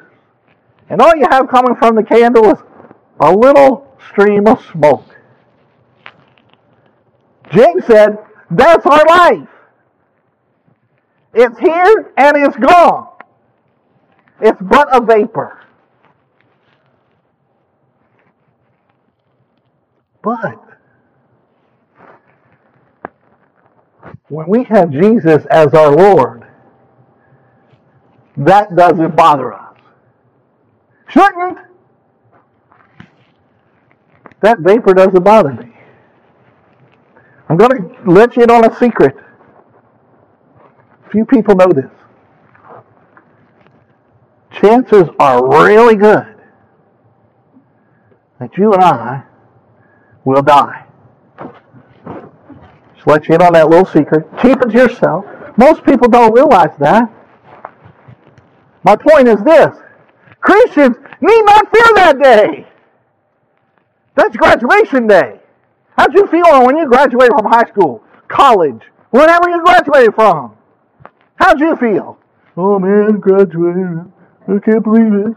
And 0.89 1.01
all 1.01 1.15
you 1.15 1.25
have 1.29 1.47
coming 1.47 1.75
from 1.75 1.95
the 1.95 2.03
candle 2.03 2.51
is 2.51 2.59
a 3.19 3.35
little 3.35 3.97
stream 4.11 4.47
of 4.47 4.63
smoke. 4.71 5.17
James 7.51 7.85
said, 7.85 8.17
That's 8.51 8.85
our 8.85 9.05
life. 9.07 9.49
It's 11.33 11.57
here 11.57 12.13
and 12.15 12.37
it's 12.37 12.55
gone. 12.57 13.07
It's 14.39 14.61
but 14.61 14.95
a 14.95 15.01
vapor. 15.01 15.59
But 20.21 20.72
when 24.29 24.47
we 24.47 24.63
have 24.65 24.91
Jesus 24.91 25.45
as 25.49 25.73
our 25.73 25.91
Lord, 25.91 26.45
that 28.37 28.75
doesn't 28.75 29.15
bother 29.15 29.53
us. 29.53 29.77
Shouldn't. 31.09 31.57
That 34.41 34.59
vapor 34.59 34.93
doesn't 34.93 35.23
bother 35.23 35.53
me. 35.53 35.73
I'm 37.49 37.57
going 37.57 37.71
to 37.77 38.11
let 38.11 38.35
you 38.35 38.43
in 38.43 38.51
on 38.51 38.65
a 38.65 38.75
secret. 38.77 39.15
Few 41.11 41.25
people 41.25 41.55
know 41.55 41.71
this. 41.71 41.91
Chances 44.59 45.07
are 45.19 45.47
really 45.47 45.95
good 45.95 46.33
that 48.39 48.57
you 48.57 48.73
and 48.73 48.83
I 48.83 49.23
will 50.25 50.41
die. 50.41 50.82
Just 53.03 53.07
let 53.11 53.27
you 53.27 53.35
in 53.35 53.41
on 53.41 53.51
that 53.51 53.69
little 53.69 53.85
secret. 53.85 54.25
Keep 54.41 54.61
it 54.61 54.69
to 54.69 54.77
yourself. 54.77 55.25
Most 55.57 55.83
people 55.83 56.07
don't 56.07 56.33
realize 56.33 56.71
that. 56.79 57.11
My 58.83 58.95
point 58.95 59.27
is 59.27 59.43
this 59.43 59.75
Christians 60.39 60.95
need 61.19 61.43
not 61.43 61.67
fear 61.75 61.95
that 61.95 62.21
day. 62.21 62.67
That's 64.15 64.37
graduation 64.37 65.07
day. 65.07 65.39
How'd 65.97 66.13
you 66.13 66.27
feel 66.27 66.65
when 66.65 66.77
you 66.77 66.87
graduated 66.87 67.33
from 67.37 67.51
high 67.51 67.67
school, 67.67 68.01
college, 68.29 68.81
wherever 69.09 69.49
you 69.49 69.61
graduated 69.65 70.15
from? 70.15 70.55
How'd 71.35 71.59
you 71.59 71.75
feel? 71.75 72.17
Oh 72.55 72.79
man, 72.79 73.19
graduated. 73.19 74.11
I 74.47 74.59
can't 74.59 74.83
believe 74.83 75.13
it. 75.13 75.35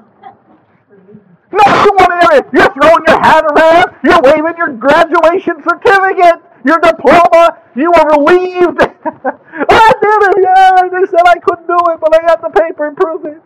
No, 1.52 1.64
you 1.83 1.90
want 1.98 2.20
to 2.20 2.46
You're 2.52 2.72
throwing 2.74 3.05
your 3.09 3.20
hat 3.20 3.44
around. 3.44 3.96
You're 4.05 4.20
waving 4.22 4.57
your 4.57 4.72
graduation 4.74 5.62
certificate, 5.62 6.45
your 6.66 6.79
diploma. 6.79 7.62
You 7.76 7.90
were 7.90 8.18
relieved. 8.18 8.81
I 8.83 9.92
did 10.02 10.20
it. 10.26 10.37
Yeah, 10.42 10.88
they 10.90 11.07
said 11.07 11.22
I 11.26 11.38
couldn't 11.38 11.66
do 11.66 11.79
it, 11.92 12.00
but 12.00 12.14
I 12.14 12.26
got 12.26 12.42
the 12.42 12.50
paper 12.50 12.88
and 12.88 12.96
proof 12.96 13.24
it. 13.24 13.40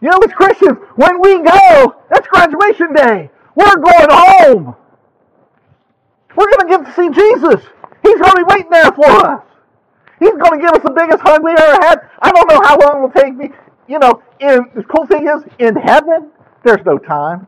You 0.00 0.10
know, 0.10 0.18
as 0.18 0.32
Christians, 0.32 0.78
when 0.96 1.20
we 1.20 1.42
go, 1.42 1.96
that's 2.10 2.28
graduation 2.28 2.92
day. 2.94 3.30
We're 3.54 3.76
going 3.76 4.08
home. 4.10 4.76
We're 6.36 6.50
going 6.56 6.68
to 6.68 6.78
get 6.78 6.86
to 6.86 6.92
see 6.94 7.08
Jesus. 7.10 7.66
He's 8.02 8.18
going 8.20 8.30
to 8.30 8.36
be 8.36 8.54
waiting 8.54 8.70
there 8.70 8.92
for 8.92 9.06
us. 9.06 9.42
He's 10.20 10.30
going 10.30 10.60
to 10.60 10.66
give 10.66 10.70
us 10.70 10.82
the 10.84 10.92
biggest 10.92 11.20
hug 11.20 11.42
we 11.42 11.52
ever 11.52 11.84
had. 11.84 12.00
I 12.20 12.30
don't 12.30 12.48
know 12.48 12.60
how 12.62 12.78
long 12.78 12.98
it 12.98 13.00
will 13.00 13.22
take 13.22 13.34
me. 13.34 13.50
You 13.88 13.98
know, 13.98 14.22
and 14.40 14.66
the 14.74 14.84
cool 14.84 15.06
thing 15.06 15.26
is, 15.26 15.42
in 15.58 15.74
heaven, 15.74 16.30
there's 16.64 16.84
no 16.84 16.98
time. 16.98 17.46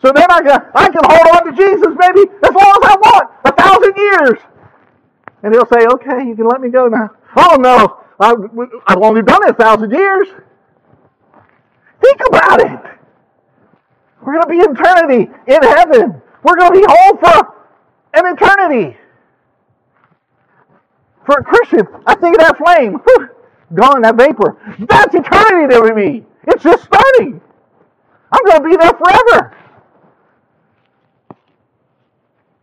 So 0.00 0.12
then 0.14 0.26
I 0.30 0.40
can, 0.40 0.60
I 0.74 0.88
can 0.90 1.02
hold 1.04 1.36
on 1.36 1.46
to 1.46 1.52
Jesus 1.56 1.94
maybe 1.98 2.30
as 2.44 2.54
long 2.54 2.78
as 2.82 2.90
I 2.90 2.96
want, 3.02 3.30
a 3.44 3.52
thousand 3.52 3.96
years. 3.96 4.38
And 5.42 5.54
he'll 5.54 5.66
say, 5.66 5.86
okay, 5.86 6.26
you 6.26 6.36
can 6.36 6.46
let 6.46 6.60
me 6.60 6.68
go 6.68 6.86
now. 6.86 7.10
Oh 7.36 7.56
no, 7.58 8.00
I, 8.20 8.34
I've 8.86 9.02
only 9.02 9.22
done 9.22 9.42
it 9.44 9.50
a 9.50 9.54
thousand 9.54 9.90
years. 9.90 10.28
Think 12.00 12.20
about 12.28 12.60
it. 12.60 12.98
We're 14.22 14.40
going 14.40 14.42
to 14.42 14.48
be 14.48 14.80
eternity 14.80 15.30
in 15.46 15.62
heaven. 15.62 16.20
We're 16.42 16.56
going 16.56 16.72
to 16.72 16.80
be 16.80 16.86
home 16.88 17.18
for 17.18 17.54
an 18.14 18.36
eternity. 18.36 18.96
For 21.26 21.40
a 21.40 21.44
Christian, 21.44 21.86
I 22.06 22.14
think 22.14 22.36
of 22.36 22.46
that 22.46 22.56
flame. 22.56 22.94
Whew, 22.94 23.28
gone, 23.74 24.02
that 24.02 24.16
vapor. 24.16 24.56
That's 24.88 25.14
eternity 25.14 25.74
to 25.74 25.94
me. 25.94 26.24
It's 26.46 26.62
just 26.62 26.84
starting. 26.84 27.40
I'm 28.32 28.44
going 28.44 28.62
to 28.62 28.68
be 28.68 28.76
there 28.76 28.92
forever. 28.92 29.56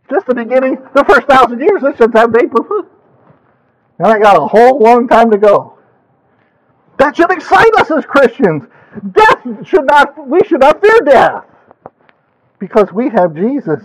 Just 0.08 0.26
the 0.26 0.34
beginning, 0.34 0.78
the 0.94 1.04
first 1.04 1.26
thousand 1.26 1.60
years, 1.60 1.82
it's 1.82 1.98
just 1.98 2.12
that 2.12 2.30
vapor. 2.30 2.88
And 3.98 4.06
I 4.08 4.18
got 4.18 4.36
a 4.36 4.46
whole 4.46 4.78
long 4.78 5.08
time 5.08 5.30
to 5.30 5.38
go. 5.38 5.78
That 6.98 7.16
should 7.16 7.32
excite 7.32 7.74
us 7.78 7.90
as 7.90 8.04
Christians. 8.04 8.64
Death 9.12 9.66
should 9.66 9.84
not, 9.86 10.28
we 10.28 10.40
should 10.46 10.60
not 10.60 10.80
fear 10.80 11.00
death. 11.04 11.44
Because 12.58 12.92
we 12.92 13.08
have 13.10 13.34
Jesus. 13.34 13.82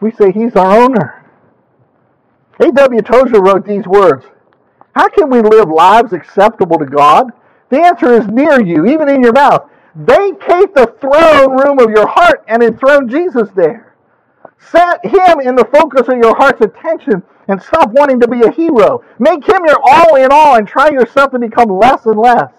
We 0.00 0.10
say 0.10 0.32
he's 0.32 0.56
our 0.56 0.82
owner. 0.82 1.24
A.W. 2.60 3.02
Tozer 3.02 3.40
wrote 3.40 3.66
these 3.66 3.86
words 3.86 4.26
How 4.94 5.08
can 5.08 5.30
we 5.30 5.40
live 5.40 5.68
lives 5.68 6.12
acceptable 6.12 6.78
to 6.78 6.86
God? 6.86 7.32
The 7.70 7.80
answer 7.80 8.12
is 8.12 8.26
near 8.28 8.60
you, 8.60 8.86
even 8.86 9.08
in 9.08 9.22
your 9.22 9.32
mouth. 9.32 9.68
Vacate 9.94 10.74
the 10.74 10.94
throne 11.00 11.56
room 11.58 11.78
of 11.78 11.90
your 11.90 12.06
heart 12.06 12.44
and 12.48 12.62
enthrone 12.62 13.08
Jesus 13.08 13.48
there. 13.54 13.91
Set 14.70 15.04
him 15.04 15.40
in 15.40 15.54
the 15.56 15.68
focus 15.72 16.08
of 16.08 16.18
your 16.18 16.36
heart's 16.36 16.60
attention 16.60 17.22
and 17.48 17.60
stop 17.60 17.90
wanting 17.90 18.20
to 18.20 18.28
be 18.28 18.42
a 18.42 18.50
hero. 18.50 19.04
Make 19.18 19.46
him 19.46 19.62
your 19.66 19.80
all 19.84 20.16
in 20.16 20.30
all 20.30 20.56
and 20.56 20.66
try 20.66 20.90
yourself 20.90 21.32
to 21.32 21.38
become 21.38 21.68
less 21.68 22.06
and 22.06 22.18
less. 22.18 22.52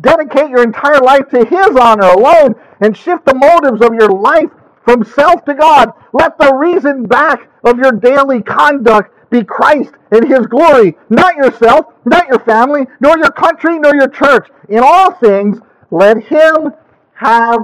Dedicate 0.00 0.50
your 0.50 0.62
entire 0.62 1.00
life 1.00 1.28
to 1.30 1.44
his 1.44 1.76
honor 1.76 2.08
alone 2.08 2.54
and 2.80 2.96
shift 2.96 3.24
the 3.26 3.34
motives 3.34 3.82
of 3.82 3.94
your 3.94 4.08
life 4.08 4.50
from 4.84 5.04
self 5.04 5.44
to 5.44 5.54
God. 5.54 5.92
Let 6.12 6.38
the 6.38 6.54
reason 6.54 7.04
back 7.04 7.48
of 7.64 7.78
your 7.78 7.92
daily 7.92 8.42
conduct 8.42 9.14
be 9.30 9.44
Christ 9.44 9.92
and 10.10 10.26
His 10.26 10.46
glory, 10.46 10.96
not 11.08 11.36
yourself, 11.36 11.86
not 12.04 12.26
your 12.28 12.40
family, 12.40 12.86
nor 12.98 13.16
your 13.16 13.30
country, 13.30 13.78
nor 13.78 13.94
your 13.94 14.08
church. 14.08 14.48
In 14.68 14.80
all 14.82 15.12
things, 15.12 15.58
let 15.90 16.22
Him 16.24 16.72
have 17.14 17.60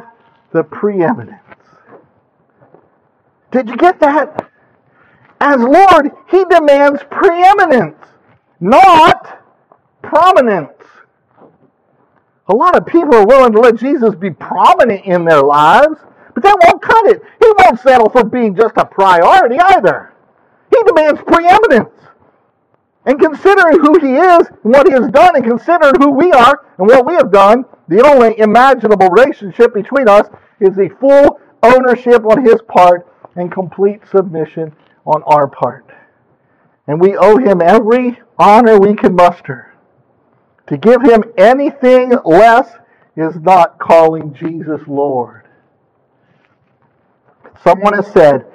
the 0.53 0.63
preeminence. 0.63 1.46
Did 3.57 3.71
you 3.71 3.77
get 3.79 3.99
that? 4.01 4.51
As 5.41 5.59
Lord, 5.59 6.11
He 6.29 6.45
demands 6.45 7.01
preeminence, 7.11 7.97
not 8.61 9.43
prominence. 10.03 10.75
A 12.49 12.55
lot 12.55 12.77
of 12.77 12.85
people 12.85 13.15
are 13.15 13.27
willing 13.27 13.55
to 13.55 13.61
let 13.61 13.77
Jesus 13.77 14.15
be 14.15 14.29
prominent 14.29 15.07
in 15.07 15.25
their 15.25 15.41
lives, 15.41 15.97
but 16.35 16.43
that 16.43 16.59
won't 16.67 16.83
cut 16.83 17.07
it. 17.07 17.23
He 17.41 17.51
won't 17.65 17.81
settle 17.81 18.11
for 18.11 18.25
being 18.25 18.55
just 18.55 18.75
a 18.77 18.85
priority 18.85 19.57
either. 19.59 20.13
He 20.71 20.83
demands 20.83 21.23
preeminence. 21.27 21.95
And 23.07 23.19
considering 23.19 23.81
who 23.81 23.99
he 24.01 24.17
is 24.17 24.49
and 24.65 24.73
what 24.75 24.87
he 24.87 24.93
has 24.93 25.09
done, 25.09 25.35
and 25.35 25.45
considering 25.47 25.95
who 25.99 26.11
we 26.11 26.31
are 26.31 26.61
and 26.77 26.87
what 26.89 27.07
we 27.07 27.15
have 27.15 27.33
done, 27.33 27.65
the 27.89 28.07
only 28.07 28.39
imaginable 28.39 29.09
relationship 29.09 29.73
between 29.73 30.11
us 30.11 30.29
is 30.61 30.77
the 30.77 30.91
full 31.01 31.41
ownership 31.63 32.23
on 32.27 32.45
his 32.45 32.61
part 32.69 33.07
and 33.37 33.53
complete 33.53 34.01
submission 34.11 34.75
on 35.05 35.23
our 35.25 35.47
part. 35.47 35.87
And 36.87 37.01
we 37.01 37.17
owe 37.17 37.37
him 37.37 37.61
every 37.61 38.19
honor 38.39 38.79
we 38.79 38.95
can 38.95 39.15
muster. 39.15 39.75
To 40.69 40.77
give 40.77 41.03
him 41.03 41.25
anything 41.37 42.13
less 42.25 42.73
is 43.17 43.37
not 43.37 43.79
calling 43.79 44.35
Jesus 44.35 44.81
Lord. 44.87 45.45
Someone 47.63 47.95
has 47.95 48.07
said, 48.13 48.47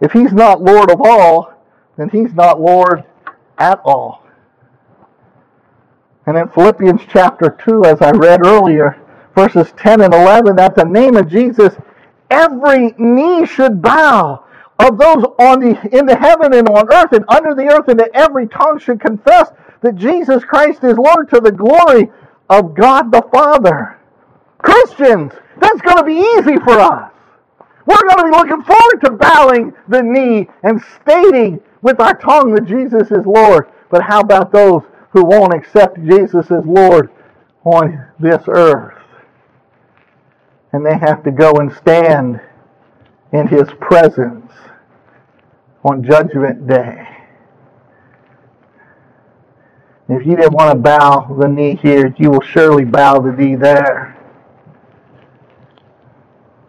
if 0.00 0.12
he's 0.12 0.32
not 0.32 0.62
Lord 0.62 0.90
of 0.90 1.00
all, 1.00 1.52
then 1.96 2.08
he's 2.08 2.32
not 2.34 2.60
Lord 2.60 3.04
at 3.58 3.80
all. 3.84 4.24
And 6.26 6.36
in 6.36 6.48
Philippians 6.48 7.00
chapter 7.10 7.56
2, 7.64 7.84
as 7.84 8.02
I 8.02 8.10
read 8.10 8.44
earlier, 8.44 9.00
verses 9.34 9.72
10 9.76 10.02
and 10.02 10.12
11, 10.12 10.56
that 10.56 10.74
the 10.74 10.84
name 10.84 11.16
of 11.16 11.28
Jesus, 11.28 11.74
every 12.30 12.94
knee 12.98 13.46
should 13.46 13.82
bow 13.82 14.44
of 14.78 14.98
those 14.98 15.24
on 15.38 15.60
the, 15.60 15.98
in 15.98 16.06
the 16.06 16.16
heaven 16.16 16.54
and 16.54 16.68
on 16.68 16.92
earth 16.92 17.12
and 17.12 17.24
under 17.28 17.54
the 17.54 17.68
earth, 17.72 17.88
and 17.88 17.98
that 17.98 18.10
every 18.14 18.46
tongue 18.46 18.78
should 18.78 19.00
confess 19.00 19.50
that 19.80 19.96
Jesus 19.96 20.44
Christ 20.44 20.84
is 20.84 20.96
Lord 20.96 21.28
to 21.30 21.40
the 21.40 21.52
glory 21.52 22.10
of 22.48 22.74
God 22.74 23.10
the 23.12 23.22
Father. 23.32 23.98
Christians, 24.58 25.32
that's 25.60 25.80
going 25.82 25.96
to 25.96 26.04
be 26.04 26.16
easy 26.16 26.56
for 26.64 26.78
us. 26.78 27.12
We're 27.86 28.08
going 28.08 28.18
to 28.18 28.24
be 28.24 28.30
looking 28.30 28.62
forward 28.62 29.00
to 29.04 29.10
bowing 29.12 29.72
the 29.88 30.02
knee 30.02 30.48
and 30.62 30.82
stating 31.00 31.60
with 31.82 32.00
our 32.00 32.14
tongue 32.18 32.54
that 32.54 32.66
Jesus 32.66 33.10
is 33.10 33.24
Lord. 33.24 33.70
But 33.90 34.02
how 34.02 34.20
about 34.20 34.52
those 34.52 34.82
who 35.10 35.24
won't 35.24 35.54
accept 35.54 35.96
Jesus 36.04 36.50
as 36.50 36.66
Lord 36.66 37.10
on 37.64 38.06
this 38.20 38.42
earth? 38.48 38.97
And 40.72 40.84
they 40.84 40.98
have 40.98 41.22
to 41.24 41.30
go 41.30 41.52
and 41.52 41.72
stand 41.72 42.40
in 43.32 43.46
His 43.46 43.68
presence 43.80 44.52
on 45.84 46.04
Judgment 46.04 46.66
Day. 46.66 47.06
If 50.08 50.26
you 50.26 50.36
didn't 50.36 50.54
want 50.54 50.72
to 50.72 50.78
bow 50.78 51.36
the 51.38 51.48
knee 51.48 51.76
here, 51.76 52.14
you 52.18 52.30
will 52.30 52.40
surely 52.40 52.84
bow 52.84 53.20
the 53.20 53.32
knee 53.32 53.56
there. 53.56 54.16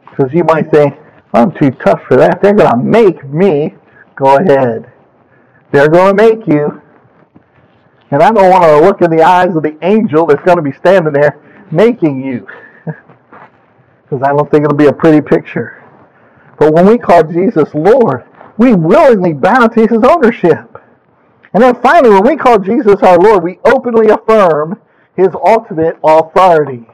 Because 0.10 0.34
you 0.34 0.44
might 0.44 0.70
think, 0.70 0.96
I'm 1.34 1.54
too 1.54 1.72
tough 1.72 2.02
for 2.08 2.18
that. 2.18 2.42
They're 2.42 2.54
going 2.54 2.72
to 2.72 2.78
make 2.78 3.24
me. 3.24 3.76
Go 4.16 4.38
ahead. 4.38 4.92
They're 5.72 5.88
going 5.88 6.18
to 6.18 6.24
make 6.24 6.48
you. 6.48 6.82
And 8.12 8.22
I 8.22 8.32
don't 8.32 8.50
want 8.50 8.64
to 8.64 8.86
look 8.86 9.02
in 9.02 9.16
the 9.16 9.24
eyes 9.24 9.56
of 9.56 9.64
the 9.64 9.78
angel 9.82 10.26
that's 10.26 10.44
going 10.44 10.58
to 10.58 10.64
be 10.64 10.74
standing 10.74 11.14
there 11.14 11.40
making 11.72 12.26
you. 12.26 12.46
Because 14.10 14.24
I 14.24 14.30
don't 14.30 14.50
think 14.50 14.66
it'll 14.66 14.76
be 14.76 14.88
a 14.88 14.94
pretty 14.94 15.22
picture. 15.22 15.84
But 16.58 16.74
when 16.74 16.88
we 16.88 16.98
call 16.98 17.24
Jesus 17.24 17.74
Lord, 17.74 18.26
we 18.58 18.74
willingly 18.74 19.34
bow 19.34 19.68
to 19.68 19.88
his 19.88 20.04
ownership. 20.04 20.82
And 21.54 21.64
then 21.64 21.76
finally, 21.82 22.10
when 22.10 22.28
we 22.28 22.36
call 22.36 22.60
Jesus 22.60 23.02
our 23.02 23.18
Lord, 23.18 23.44
we 23.44 23.60
openly 23.66 24.10
affirm 24.10 24.80
his 25.16 25.30
ultimate 25.34 25.98
authority. 26.04 26.86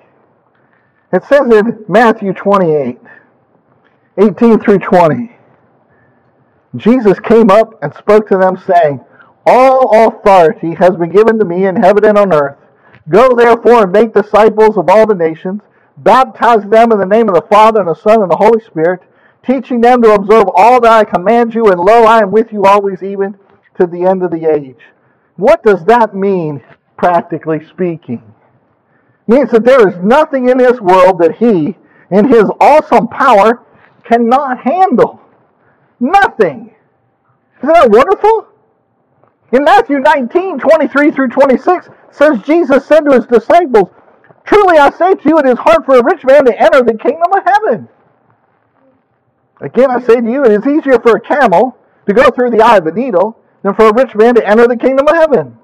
It 1.12 1.24
says 1.26 1.52
in 1.52 1.86
Matthew 1.88 2.34
28, 2.34 3.00
18 4.18 4.60
through 4.60 4.80
20, 4.80 5.32
Jesus 6.76 7.20
came 7.20 7.50
up 7.50 7.82
and 7.82 7.94
spoke 7.94 8.28
to 8.30 8.38
them, 8.38 8.58
saying, 8.58 9.00
All 9.46 10.08
authority 10.08 10.74
has 10.74 10.96
been 10.96 11.12
given 11.12 11.40
to 11.40 11.46
me 11.46 11.66
in 11.66 11.76
heaven 11.76 12.06
and 12.06 12.18
on 12.18 12.34
earth. 12.34 12.58
Go 13.08 13.36
therefore 13.36 13.84
and 13.84 13.92
make 13.92 14.14
disciples 14.14 14.78
of 14.78 14.90
all 14.90 15.06
the 15.06 15.16
nations, 15.16 15.62
baptize 15.98 16.68
them 16.70 16.92
in 16.92 17.00
the 17.00 17.06
name 17.06 17.30
of 17.30 17.36
the 17.36 17.48
Father 17.50 17.82
and 17.82 17.90
the 17.90 17.96
Son 17.96 18.22
and 18.22 18.32
the 18.32 18.38
Holy 18.38 18.62
Spirit, 18.64 19.02
teaching 19.46 19.82
them 19.82 20.02
to 20.02 20.14
observe 20.14 20.46
all 20.56 20.82
that 20.82 20.92
I 20.92 21.04
command 21.04 21.54
you, 21.54 21.68
and 21.68 21.80
lo, 21.80 22.04
I 22.04 22.20
am 22.20 22.32
with 22.32 22.52
you 22.52 22.66
always, 22.66 23.04
even 23.04 23.38
to 23.80 23.86
the 23.86 24.04
end 24.04 24.24
of 24.24 24.32
the 24.32 24.52
age. 24.52 24.80
What 25.36 25.64
does 25.64 25.86
that 25.86 26.16
mean, 26.16 26.64
practically 26.98 27.66
speaking? 27.66 28.24
It 29.28 29.34
means 29.34 29.52
that 29.52 29.66
there 29.66 29.88
is 29.88 29.98
nothing 30.04 30.50
in 30.50 30.58
this 30.58 30.80
world 30.80 31.20
that 31.20 31.36
He, 31.36 31.78
in 32.12 32.28
His 32.28 32.50
awesome 32.60 33.08
power, 33.08 33.64
cannot 34.04 34.60
handle. 34.60 35.22
Nothing. 36.00 36.76
Isn't 37.58 37.74
that 37.74 37.90
wonderful? 37.90 38.48
In 39.52 39.64
Matthew 39.64 40.00
19, 40.00 40.60
23 40.60 41.12
through 41.12 41.30
26, 41.30 41.90
says 42.12 42.42
Jesus 42.44 42.86
said 42.86 43.02
to 43.02 43.16
his 43.16 43.26
disciples, 43.26 43.90
Truly 44.46 44.78
I 44.78 44.92
say 44.92 45.16
to 45.16 45.30
you, 45.30 45.40
it 45.40 45.48
is 45.48 45.58
hard 45.58 45.86
for 45.86 45.98
a 45.98 46.04
rich 46.04 46.24
man 46.24 46.46
to 46.46 46.60
enter 46.60 46.84
the 46.84 46.98
kingdom 46.98 47.32
of 47.34 47.44
heaven. 47.46 47.90
Again, 49.62 49.90
I 49.90 50.00
say 50.02 50.22
to 50.22 50.32
you, 50.32 50.44
it 50.44 50.52
is 50.52 50.68
easier 50.68 51.00
for 51.00 51.16
a 51.16 51.22
camel 51.22 51.78
to 52.08 52.14
go 52.14 52.30
through 52.30 52.52
the 52.52 52.62
eye 52.62 52.78
of 52.78 52.86
a 52.86 52.92
needle 52.92 53.40
than 53.64 53.74
for 53.74 53.88
a 53.88 53.94
rich 53.94 54.16
man 54.16 54.36
to 54.36 54.48
enter 54.48 54.68
the 54.68 54.78
kingdom 54.78 55.08
of 55.08 55.16
heaven. 55.16 55.58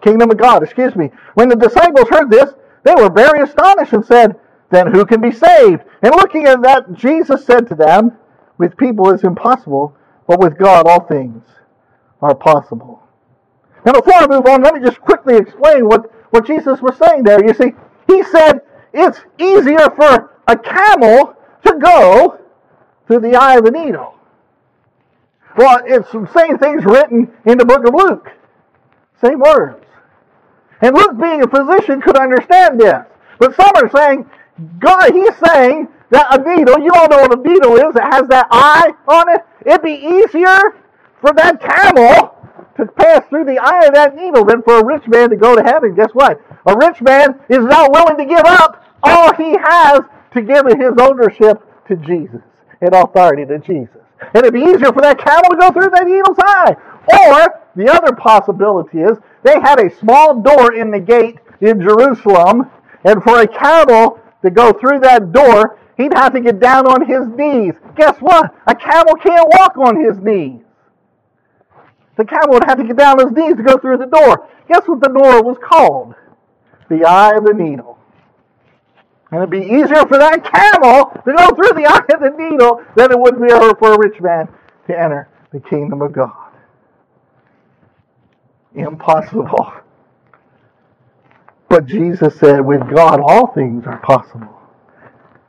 Kingdom 0.00 0.30
of 0.30 0.38
God, 0.38 0.62
excuse 0.62 0.96
me. 0.96 1.10
When 1.34 1.48
the 1.48 1.56
disciples 1.56 2.08
heard 2.08 2.30
this, 2.30 2.54
they 2.84 2.94
were 2.94 3.10
very 3.10 3.42
astonished 3.42 3.92
and 3.92 4.04
said, 4.04 4.38
Then 4.70 4.92
who 4.92 5.04
can 5.04 5.20
be 5.20 5.30
saved? 5.30 5.82
And 6.02 6.14
looking 6.14 6.46
at 6.46 6.62
that, 6.62 6.94
Jesus 6.94 7.44
said 7.44 7.68
to 7.68 7.74
them, 7.74 8.16
With 8.58 8.76
people 8.76 9.10
it's 9.10 9.24
impossible, 9.24 9.94
but 10.26 10.40
with 10.40 10.58
God 10.58 10.86
all 10.86 11.00
things 11.00 11.44
are 12.20 12.34
possible. 12.34 13.02
Now, 13.84 13.92
before 13.92 14.14
I 14.14 14.26
move 14.26 14.46
on, 14.46 14.62
let 14.62 14.74
me 14.74 14.80
just 14.80 15.00
quickly 15.00 15.36
explain 15.36 15.86
what, 15.86 16.10
what 16.30 16.46
Jesus 16.46 16.80
was 16.80 16.96
saying 16.96 17.24
there. 17.24 17.44
You 17.44 17.52
see, 17.52 17.72
he 18.06 18.22
said 18.24 18.62
it's 18.92 19.18
easier 19.38 19.90
for 19.90 20.30
a 20.46 20.56
camel 20.56 21.34
to 21.64 21.78
go 21.78 22.38
through 23.06 23.20
the 23.20 23.36
eye 23.36 23.56
of 23.56 23.64
a 23.64 23.70
needle. 23.70 24.14
Well, 25.56 25.82
it's 25.84 26.10
the 26.10 26.26
same 26.34 26.58
things 26.58 26.84
written 26.84 27.32
in 27.44 27.58
the 27.58 27.64
book 27.64 27.86
of 27.86 27.94
Luke. 27.94 28.30
Same 29.22 29.38
words. 29.38 29.84
And 30.80 30.96
Luke, 30.96 31.20
being 31.20 31.42
a 31.42 31.46
physician, 31.46 32.00
could 32.00 32.16
understand 32.16 32.80
this. 32.80 33.04
But 33.38 33.54
some 33.54 33.70
are 33.76 33.90
saying, 33.90 34.28
God, 34.78 35.12
he's 35.12 35.34
saying 35.46 35.88
that 36.10 36.38
a 36.38 36.42
needle, 36.42 36.78
you 36.80 36.90
all 36.94 37.08
know 37.08 37.22
what 37.22 37.38
a 37.38 37.42
needle 37.42 37.76
is, 37.76 37.96
it 37.96 38.02
has 38.02 38.26
that 38.28 38.48
eye 38.50 38.92
on 39.06 39.28
it. 39.28 39.40
It'd 39.64 39.82
be 39.82 39.92
easier 39.92 40.58
for 41.20 41.32
that 41.34 41.60
camel 41.60 42.31
to 42.76 42.86
pass 42.86 43.24
through 43.28 43.44
the 43.44 43.58
eye 43.58 43.86
of 43.86 43.94
that 43.94 44.16
needle 44.16 44.44
than 44.44 44.62
for 44.62 44.80
a 44.80 44.84
rich 44.84 45.06
man 45.06 45.30
to 45.30 45.36
go 45.36 45.54
to 45.54 45.62
heaven. 45.62 45.94
Guess 45.94 46.10
what? 46.12 46.40
A 46.66 46.76
rich 46.76 47.00
man 47.02 47.40
is 47.48 47.64
not 47.64 47.92
willing 47.92 48.16
to 48.16 48.24
give 48.24 48.44
up 48.44 48.84
all 49.02 49.34
he 49.34 49.56
has 49.60 50.00
to 50.32 50.42
give 50.42 50.66
his 50.66 50.94
ownership 51.00 51.62
to 51.88 51.96
Jesus 51.96 52.40
and 52.80 52.94
authority 52.94 53.44
to 53.46 53.58
Jesus. 53.58 53.96
And 54.34 54.44
it'd 54.44 54.54
be 54.54 54.60
easier 54.60 54.92
for 54.92 55.02
that 55.02 55.18
camel 55.18 55.50
to 55.50 55.56
go 55.56 55.70
through 55.72 55.90
that 55.90 56.06
needle's 56.06 56.38
eye. 56.38 56.76
Or 57.26 57.60
the 57.74 57.90
other 57.90 58.14
possibility 58.14 59.00
is 59.00 59.18
they 59.42 59.58
had 59.60 59.80
a 59.80 59.94
small 59.98 60.40
door 60.40 60.74
in 60.74 60.90
the 60.90 61.00
gate 61.00 61.38
in 61.60 61.80
Jerusalem, 61.80 62.70
and 63.04 63.22
for 63.22 63.40
a 63.40 63.46
camel 63.46 64.20
to 64.42 64.50
go 64.50 64.72
through 64.72 65.00
that 65.00 65.32
door, 65.32 65.78
he'd 65.96 66.14
have 66.14 66.32
to 66.34 66.40
get 66.40 66.60
down 66.60 66.86
on 66.86 67.06
his 67.06 67.26
knees. 67.36 67.74
Guess 67.96 68.18
what? 68.20 68.54
A 68.66 68.74
camel 68.74 69.14
can't 69.14 69.48
walk 69.58 69.76
on 69.76 70.02
his 70.02 70.18
knees. 70.18 70.61
The 72.16 72.24
camel 72.24 72.50
would 72.50 72.64
have 72.64 72.78
to 72.78 72.84
get 72.84 72.96
down 72.96 73.20
on 73.20 73.28
his 73.28 73.36
knees 73.36 73.56
to 73.56 73.62
go 73.62 73.78
through 73.78 73.98
the 73.98 74.06
door. 74.06 74.48
Guess 74.68 74.86
what 74.86 75.00
the 75.00 75.08
door 75.08 75.42
was 75.42 75.56
called? 75.62 76.14
The 76.90 77.04
eye 77.04 77.36
of 77.36 77.44
the 77.44 77.54
needle. 77.54 77.98
And 79.30 79.38
it'd 79.38 79.50
be 79.50 79.64
easier 79.64 80.06
for 80.06 80.18
that 80.18 80.44
camel 80.44 81.10
to 81.24 81.32
go 81.32 81.54
through 81.54 81.80
the 81.80 81.86
eye 81.88 82.14
of 82.14 82.20
the 82.20 82.36
needle 82.38 82.82
than 82.96 83.10
it 83.10 83.18
would 83.18 83.40
be 83.40 83.48
for 83.78 83.94
a 83.94 83.98
rich 83.98 84.20
man 84.20 84.46
to 84.86 84.98
enter 84.98 85.28
the 85.52 85.60
kingdom 85.60 86.02
of 86.02 86.12
God. 86.12 86.52
Impossible. 88.74 89.72
But 91.68 91.86
Jesus 91.86 92.38
said, 92.38 92.60
with 92.60 92.82
God, 92.94 93.20
all 93.20 93.46
things 93.54 93.86
are 93.86 93.98
possible. 94.00 94.60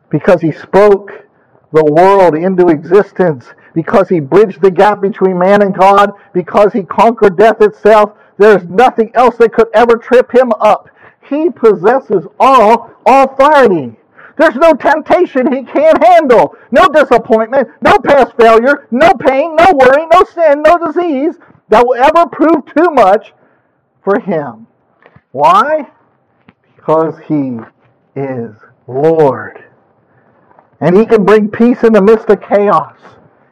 Because 0.09 0.39
he 0.39 0.53
spoke 0.53 1.27
the 1.73 1.83
world 1.83 2.35
into 2.35 2.67
existence, 2.67 3.47
because 3.73 4.09
he 4.09 4.19
bridged 4.19 4.61
the 4.61 4.71
gap 4.71 5.01
between 5.01 5.37
man 5.37 5.61
and 5.61 5.75
God, 5.75 6.11
because 6.33 6.73
he 6.73 6.83
conquered 6.83 7.37
death 7.37 7.61
itself, 7.61 8.13
there's 8.37 8.63
nothing 8.65 9.11
else 9.15 9.37
that 9.37 9.53
could 9.53 9.67
ever 9.73 9.97
trip 9.97 10.31
him 10.31 10.51
up. 10.59 10.89
He 11.29 11.49
possesses 11.49 12.25
all 12.39 12.91
authority. 13.05 13.95
There's 14.37 14.55
no 14.55 14.73
temptation 14.73 15.51
he 15.51 15.63
can't 15.63 16.03
handle, 16.03 16.55
no 16.71 16.87
disappointment, 16.87 17.69
no 17.81 17.99
past 17.99 18.35
failure, 18.35 18.87
no 18.89 19.13
pain, 19.13 19.55
no 19.55 19.67
worry, 19.73 20.07
no 20.11 20.23
sin, 20.23 20.63
no 20.63 20.77
disease 20.77 21.35
that 21.69 21.85
will 21.85 21.95
ever 21.95 22.27
prove 22.27 22.65
too 22.65 22.89
much 22.91 23.33
for 24.03 24.19
him. 24.19 24.67
Why? 25.31 25.87
Because 26.75 27.15
he 27.27 27.59
is 28.15 28.55
Lord. 28.87 29.63
And 30.81 30.97
he 30.97 31.05
can 31.05 31.23
bring 31.23 31.47
peace 31.49 31.83
in 31.83 31.93
the 31.93 32.01
midst 32.01 32.29
of 32.29 32.41
chaos 32.41 32.97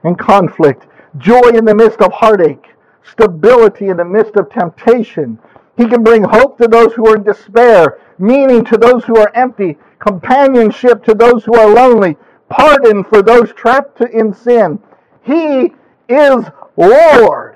and 0.03 0.17
conflict, 0.17 0.87
joy 1.17 1.49
in 1.53 1.65
the 1.65 1.75
midst 1.75 2.01
of 2.01 2.11
heartache, 2.11 2.69
stability 3.03 3.87
in 3.89 3.97
the 3.97 4.05
midst 4.05 4.35
of 4.35 4.49
temptation, 4.49 5.37
he 5.77 5.87
can 5.87 6.03
bring 6.03 6.23
hope 6.23 6.57
to 6.57 6.67
those 6.67 6.93
who 6.93 7.07
are 7.07 7.15
in 7.15 7.23
despair, 7.23 7.99
meaning 8.19 8.63
to 8.65 8.77
those 8.77 9.03
who 9.05 9.17
are 9.17 9.31
empty, 9.33 9.77
companionship 9.99 11.03
to 11.05 11.13
those 11.13 11.43
who 11.43 11.55
are 11.55 11.73
lonely, 11.73 12.17
pardon 12.49 13.03
for 13.03 13.21
those 13.21 13.53
trapped 13.53 14.01
in 14.01 14.33
sin. 14.33 14.79
He 15.23 15.73
is 16.09 16.45
Lord. 16.77 17.55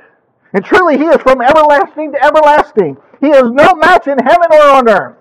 And 0.54 0.64
truly, 0.64 0.98
He 0.98 1.06
is 1.06 1.22
from 1.22 1.41
everlasting 1.41 2.14
to 2.14 2.24
everlasting. 2.24 2.98
He 3.20 3.30
has 3.30 3.52
no 3.52 3.76
match 3.76 4.08
in 4.08 4.18
heaven 4.18 4.48
or 4.52 4.70
on 4.70 4.89
earth. 4.89 5.18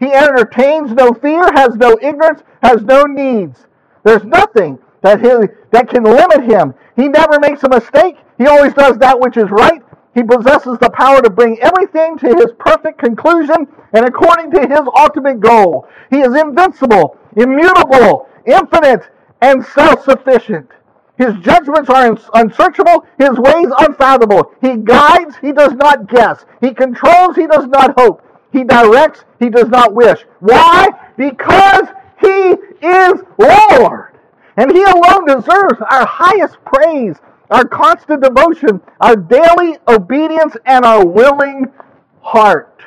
He 0.00 0.12
entertains 0.12 0.90
no 0.92 1.12
fear, 1.12 1.42
has 1.54 1.76
no 1.76 1.96
ignorance, 2.02 2.42
has 2.62 2.82
no 2.82 3.04
needs. 3.04 3.66
There's 4.02 4.24
nothing 4.24 4.78
that, 5.02 5.20
he, 5.20 5.48
that 5.70 5.88
can 5.88 6.04
limit 6.04 6.42
Him. 6.44 6.74
He 6.96 7.08
never 7.08 7.38
makes 7.38 7.62
a 7.62 7.68
mistake. 7.68 8.16
He 8.38 8.46
always 8.46 8.74
does 8.74 8.98
that 8.98 9.18
which 9.18 9.36
is 9.36 9.50
right. 9.50 9.82
He 10.14 10.22
possesses 10.22 10.78
the 10.78 10.90
power 10.90 11.22
to 11.22 11.30
bring 11.30 11.58
everything 11.60 12.18
to 12.18 12.34
his 12.36 12.52
perfect 12.58 12.98
conclusion 12.98 13.66
and 13.94 14.04
according 14.06 14.50
to 14.52 14.60
his 14.60 14.80
ultimate 14.98 15.40
goal. 15.40 15.88
He 16.10 16.20
is 16.20 16.34
invincible, 16.34 17.16
immutable, 17.36 18.28
infinite, 18.44 19.08
and 19.40 19.64
self 19.64 20.04
sufficient. 20.04 20.70
His 21.16 21.34
judgments 21.36 21.88
are 21.88 22.16
unsearchable, 22.34 23.06
his 23.18 23.38
ways 23.38 23.68
unfathomable. 23.78 24.52
He 24.60 24.76
guides, 24.76 25.36
he 25.40 25.52
does 25.52 25.72
not 25.74 26.08
guess. 26.08 26.44
He 26.60 26.74
controls, 26.74 27.36
he 27.36 27.46
does 27.46 27.66
not 27.66 27.94
hope. 27.98 28.22
He 28.52 28.64
directs, 28.64 29.24
he 29.38 29.48
does 29.48 29.68
not 29.68 29.94
wish. 29.94 30.24
Why? 30.40 30.88
Because 31.16 31.88
he 32.20 32.56
is 32.86 33.22
Lord. 33.38 34.11
And 34.56 34.70
He 34.70 34.82
alone 34.82 35.26
deserves 35.26 35.80
our 35.90 36.06
highest 36.06 36.56
praise, 36.64 37.16
our 37.50 37.64
constant 37.64 38.22
devotion, 38.22 38.80
our 39.00 39.16
daily 39.16 39.76
obedience, 39.88 40.56
and 40.66 40.84
our 40.84 41.04
willing 41.06 41.72
heart. 42.20 42.82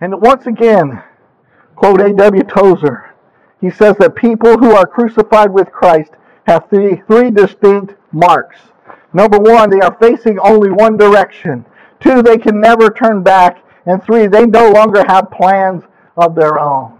And 0.00 0.20
once 0.20 0.46
again, 0.46 1.02
quote 1.76 2.00
A.W. 2.00 2.42
Tozer, 2.44 3.14
he 3.60 3.70
says 3.70 3.96
that 3.98 4.16
people 4.16 4.58
who 4.58 4.72
are 4.72 4.86
crucified 4.86 5.50
with 5.52 5.70
Christ 5.70 6.10
have 6.46 6.68
three, 6.68 7.02
three 7.06 7.30
distinct 7.30 7.94
marks. 8.10 8.58
Number 9.12 9.38
one, 9.38 9.70
they 9.70 9.80
are 9.80 9.96
facing 10.00 10.38
only 10.40 10.70
one 10.70 10.96
direction. 10.96 11.64
Two, 12.00 12.22
they 12.22 12.38
can 12.38 12.60
never 12.60 12.90
turn 12.90 13.22
back. 13.22 13.62
And 13.86 14.02
three, 14.02 14.26
they 14.26 14.46
no 14.46 14.70
longer 14.70 15.04
have 15.06 15.30
plans 15.30 15.84
of 16.16 16.34
their 16.34 16.58
own. 16.58 16.98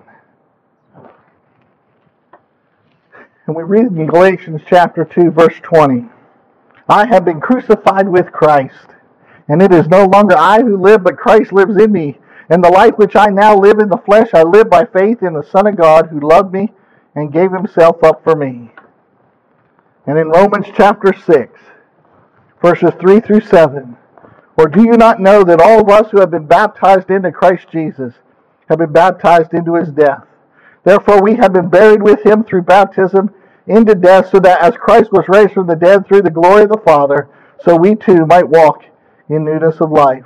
And 3.47 3.57
we 3.57 3.65
read 3.65 3.87
in 3.87 4.07
Galatians 4.07 4.61
chapter 4.69 5.05
2, 5.05 5.33
verse 5.33 5.57
20. 5.63 6.09
I 6.89 7.07
have 7.07 7.25
been 7.25 7.41
crucified 7.41 8.09
with 8.09 8.31
Christ, 8.31 8.87
and 9.49 9.61
it 9.61 9.73
is 9.73 9.89
no 9.89 10.05
longer 10.05 10.37
I 10.37 10.61
who 10.61 10.77
live, 10.81 11.03
but 11.03 11.17
Christ 11.17 11.53
lives 11.53 11.77
in 11.77 11.91
me. 11.91 12.19
And 12.49 12.63
the 12.63 12.71
life 12.71 12.99
which 12.99 13.17
I 13.17 13.27
now 13.27 13.57
live 13.57 13.81
in 13.81 13.89
the 13.89 13.97
flesh, 13.97 14.29
I 14.33 14.43
live 14.43 14.71
by 14.71 14.85
faith 14.85 15.23
in 15.23 15.33
the 15.33 15.43
Son 15.43 15.67
of 15.67 15.77
God 15.77 16.07
who 16.07 16.21
loved 16.21 16.53
me 16.53 16.73
and 17.17 17.33
gave 17.33 17.51
himself 17.51 18.05
up 18.05 18.23
for 18.23 18.37
me. 18.37 18.71
And 20.07 20.19
in 20.19 20.29
Romans 20.29 20.67
chapter 20.77 21.13
6, 21.13 21.61
verses 22.61 22.93
3 23.01 23.21
through 23.21 23.41
7, 23.41 23.97
or 24.57 24.69
do 24.69 24.83
you 24.85 24.97
not 24.97 25.21
know 25.21 25.43
that 25.43 25.61
all 25.61 25.81
of 25.81 25.89
us 25.89 26.11
who 26.11 26.21
have 26.21 26.31
been 26.31 26.47
baptized 26.47 27.11
into 27.11 27.33
Christ 27.33 27.67
Jesus 27.73 28.15
have 28.69 28.79
been 28.79 28.93
baptized 28.93 29.53
into 29.53 29.75
his 29.75 29.89
death? 29.89 30.27
Therefore, 30.85 31.23
we 31.23 31.35
have 31.37 31.53
been 31.53 31.69
buried 31.69 32.03
with 32.03 32.25
him 32.25 32.43
through 32.43 32.63
baptism 32.63 33.33
into 33.67 33.95
death, 33.95 34.31
so 34.31 34.41
that 34.41 34.61
as 34.61 34.77
Christ 34.77 35.13
was 35.13 35.29
raised 35.29 35.53
from 35.53 35.67
the 35.67 35.77
dead 35.77 36.07
through 36.07 36.23
the 36.23 36.31
glory 36.31 36.63
of 36.63 36.71
the 36.71 36.83
Father, 36.85 37.29
so 37.65 37.77
we 37.77 37.95
too 37.95 38.27
might 38.27 38.49
walk 38.49 38.85
in 39.29 39.45
newness 39.45 39.81
of 39.81 39.93
life. 39.93 40.25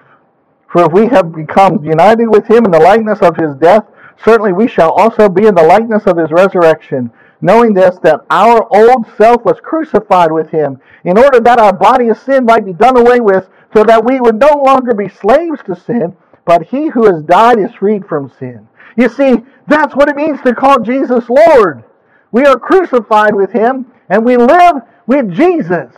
For 0.69 0.85
if 0.85 0.93
we 0.93 1.07
have 1.09 1.35
become 1.35 1.85
united 1.85 2.27
with 2.29 2.47
him 2.47 2.65
in 2.65 2.71
the 2.71 2.81
likeness 2.81 3.21
of 3.21 3.37
his 3.37 3.55
death, 3.57 3.85
certainly 4.25 4.53
we 4.53 4.67
shall 4.67 4.93
also 4.93 5.29
be 5.29 5.47
in 5.47 5.55
the 5.55 5.63
likeness 5.63 6.07
of 6.07 6.17
his 6.17 6.31
resurrection, 6.31 7.11
knowing 7.43 7.75
this, 7.75 7.99
that 8.03 8.25
our 8.31 8.67
old 8.75 9.07
self 9.17 9.45
was 9.45 9.61
crucified 9.61 10.33
with 10.33 10.49
him, 10.51 10.81
in 11.05 11.19
order 11.19 11.39
that 11.41 11.61
our 11.61 11.73
body 11.73 12.09
of 12.09 12.19
sin 12.19 12.47
might 12.47 12.65
be 12.65 12.73
done 12.73 12.97
away 12.97 13.21
with, 13.21 13.49
so 13.75 13.85
that 13.85 14.05
we 14.05 14.21
would 14.21 14.37
no 14.37 14.63
longer 14.65 14.95
be 14.95 15.09
slaves 15.09 15.61
to 15.67 15.77
sin, 15.77 16.17
but 16.47 16.63
he 16.63 16.89
who 16.89 17.05
has 17.13 17.23
died 17.25 17.59
is 17.59 17.75
freed 17.75 18.07
from 18.07 18.33
sin. 18.39 18.67
You 18.97 19.09
see, 19.11 19.37
that's 19.67 19.95
what 19.95 20.09
it 20.09 20.17
means 20.17 20.41
to 20.43 20.55
call 20.55 20.81
Jesus 20.81 21.29
Lord. 21.29 21.85
We 22.33 22.45
are 22.45 22.59
crucified 22.59 23.35
with 23.35 23.53
him, 23.53 23.93
and 24.09 24.25
we 24.25 24.37
live 24.37 24.77
with 25.07 25.33
Jesus. 25.33 25.93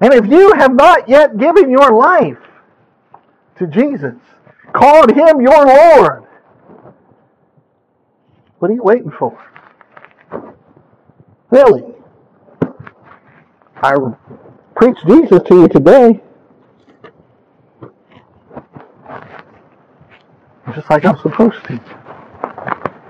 And 0.00 0.12
if 0.14 0.26
you 0.26 0.52
have 0.54 0.74
not 0.74 1.08
yet 1.08 1.36
given 1.38 1.70
your 1.70 1.92
life 1.92 2.38
to 3.56 3.66
Jesus, 3.66 4.14
called 4.72 5.10
him 5.10 5.40
your 5.40 5.66
Lord, 5.66 6.24
what 8.58 8.70
are 8.70 8.74
you 8.74 8.82
waiting 8.82 9.10
for? 9.10 9.38
Really? 11.50 11.82
I 13.82 13.96
preached 14.76 15.06
Jesus 15.06 15.42
to 15.46 15.54
you 15.54 15.68
today. 15.68 16.20
Just 20.74 20.88
like 20.90 21.04
I'm 21.04 21.18
supposed 21.18 21.64
to. 21.64 21.99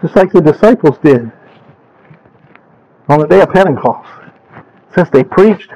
Just 0.02 0.16
like 0.16 0.32
the 0.32 0.40
disciples 0.40 0.96
did 1.02 1.30
on 3.08 3.18
the 3.18 3.26
day 3.26 3.40
of 3.40 3.50
Pentecost. 3.50 4.08
Since 4.94 5.10
they 5.10 5.24
preached 5.24 5.70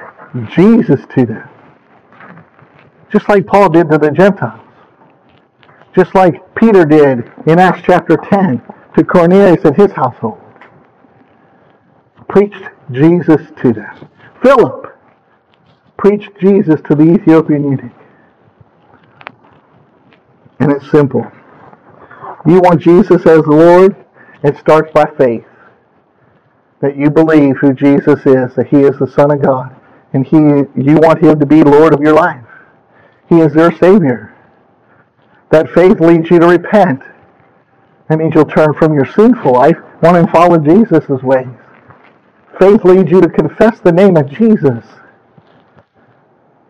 Jesus 0.53 1.01
to 1.15 1.25
them. 1.25 1.49
Just 3.11 3.29
like 3.29 3.45
Paul 3.45 3.69
did 3.69 3.89
to 3.89 3.97
the 3.97 4.11
Gentiles. 4.11 4.61
Just 5.95 6.15
like 6.15 6.55
Peter 6.55 6.85
did 6.85 7.31
in 7.45 7.59
Acts 7.59 7.81
chapter 7.85 8.17
10 8.17 8.61
to 8.97 9.03
Cornelius 9.03 9.63
and 9.63 9.75
his 9.75 9.91
household. 9.91 10.41
Preached 12.27 12.63
Jesus 12.91 13.41
to 13.61 13.73
them. 13.73 14.09
Philip 14.41 14.97
preached 15.97 16.31
Jesus 16.39 16.81
to 16.87 16.95
the 16.95 17.03
Ethiopian 17.03 17.63
eunuch. 17.63 17.91
And 20.59 20.71
it's 20.71 20.89
simple. 20.91 21.25
You 22.45 22.59
want 22.59 22.81
Jesus 22.81 23.25
as 23.25 23.43
the 23.43 23.51
Lord? 23.51 24.04
It 24.45 24.57
starts 24.57 24.91
by 24.93 25.05
faith. 25.17 25.43
That 26.79 26.95
you 26.95 27.09
believe 27.09 27.57
who 27.57 27.73
Jesus 27.73 28.19
is, 28.27 28.53
that 28.53 28.67
He 28.69 28.81
is 28.81 28.99
the 28.99 29.07
Son 29.07 29.31
of 29.31 29.41
God, 29.41 29.75
and 30.13 30.23
He 30.23 30.37
you 30.37 30.97
want 30.97 31.23
Him 31.23 31.39
to 31.39 31.45
be 31.47 31.63
Lord 31.63 31.95
of 31.95 32.01
your 32.01 32.13
life. 32.13 32.45
He 33.27 33.39
is 33.39 33.55
your 33.55 33.71
Savior. 33.71 34.35
That 35.49 35.71
faith 35.71 35.99
leads 35.99 36.29
you 36.29 36.37
to 36.37 36.47
repent. 36.47 37.01
That 38.07 38.19
means 38.19 38.35
you'll 38.35 38.45
turn 38.45 38.75
from 38.75 38.93
your 38.93 39.07
sinful 39.07 39.53
life, 39.53 39.77
want 40.03 40.23
to 40.23 40.31
follow 40.31 40.59
Jesus' 40.59 41.23
ways. 41.23 41.47
Faith 42.59 42.85
leads 42.85 43.09
you 43.09 43.21
to 43.21 43.29
confess 43.29 43.79
the 43.79 43.91
name 43.91 44.15
of 44.15 44.29
Jesus. 44.29 44.85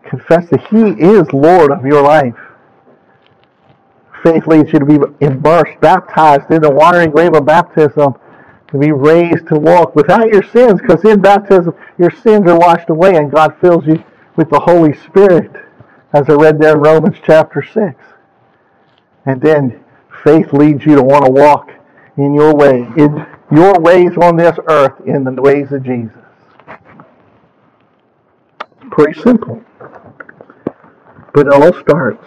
Confess 0.02 0.48
that 0.48 0.66
He 0.70 0.92
is 1.04 1.30
Lord 1.34 1.72
of 1.72 1.84
your 1.84 2.02
life. 2.02 2.34
Faith 4.26 4.48
leads 4.48 4.72
you 4.72 4.80
to 4.80 4.84
be 4.84 4.98
immersed, 5.20 5.80
baptized 5.80 6.50
in 6.50 6.60
the 6.60 6.68
watery 6.68 7.06
grave 7.06 7.32
of 7.32 7.46
baptism, 7.46 8.12
to 8.66 8.76
be 8.76 8.90
raised 8.90 9.46
to 9.46 9.54
walk 9.54 9.94
without 9.94 10.26
your 10.26 10.42
sins, 10.42 10.80
because 10.80 11.04
in 11.04 11.20
baptism 11.20 11.72
your 11.96 12.10
sins 12.10 12.44
are 12.50 12.58
washed 12.58 12.90
away 12.90 13.14
and 13.14 13.30
God 13.30 13.54
fills 13.60 13.86
you 13.86 14.02
with 14.34 14.50
the 14.50 14.58
Holy 14.58 14.94
Spirit, 14.94 15.52
as 16.12 16.28
I 16.28 16.32
read 16.32 16.60
there 16.60 16.72
in 16.72 16.80
Romans 16.80 17.18
chapter 17.24 17.62
6. 17.62 17.94
And 19.26 19.40
then 19.40 19.84
faith 20.24 20.52
leads 20.52 20.84
you 20.84 20.96
to 20.96 21.04
want 21.04 21.24
to 21.24 21.30
walk 21.30 21.70
in 22.16 22.34
your 22.34 22.52
way, 22.52 22.78
in 22.96 23.24
your 23.52 23.74
ways 23.78 24.16
on 24.20 24.34
this 24.34 24.58
earth, 24.66 25.06
in 25.06 25.22
the 25.22 25.40
ways 25.40 25.70
of 25.70 25.84
Jesus. 25.84 26.10
Pretty 28.90 29.20
simple. 29.20 29.62
But 31.32 31.46
it 31.46 31.52
all 31.52 31.72
starts 31.74 32.26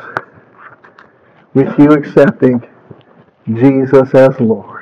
with 1.59 1.77
you 1.77 1.91
accepting 1.91 2.63
Jesus 3.53 4.15
as 4.15 4.39
Lord. 4.39 4.78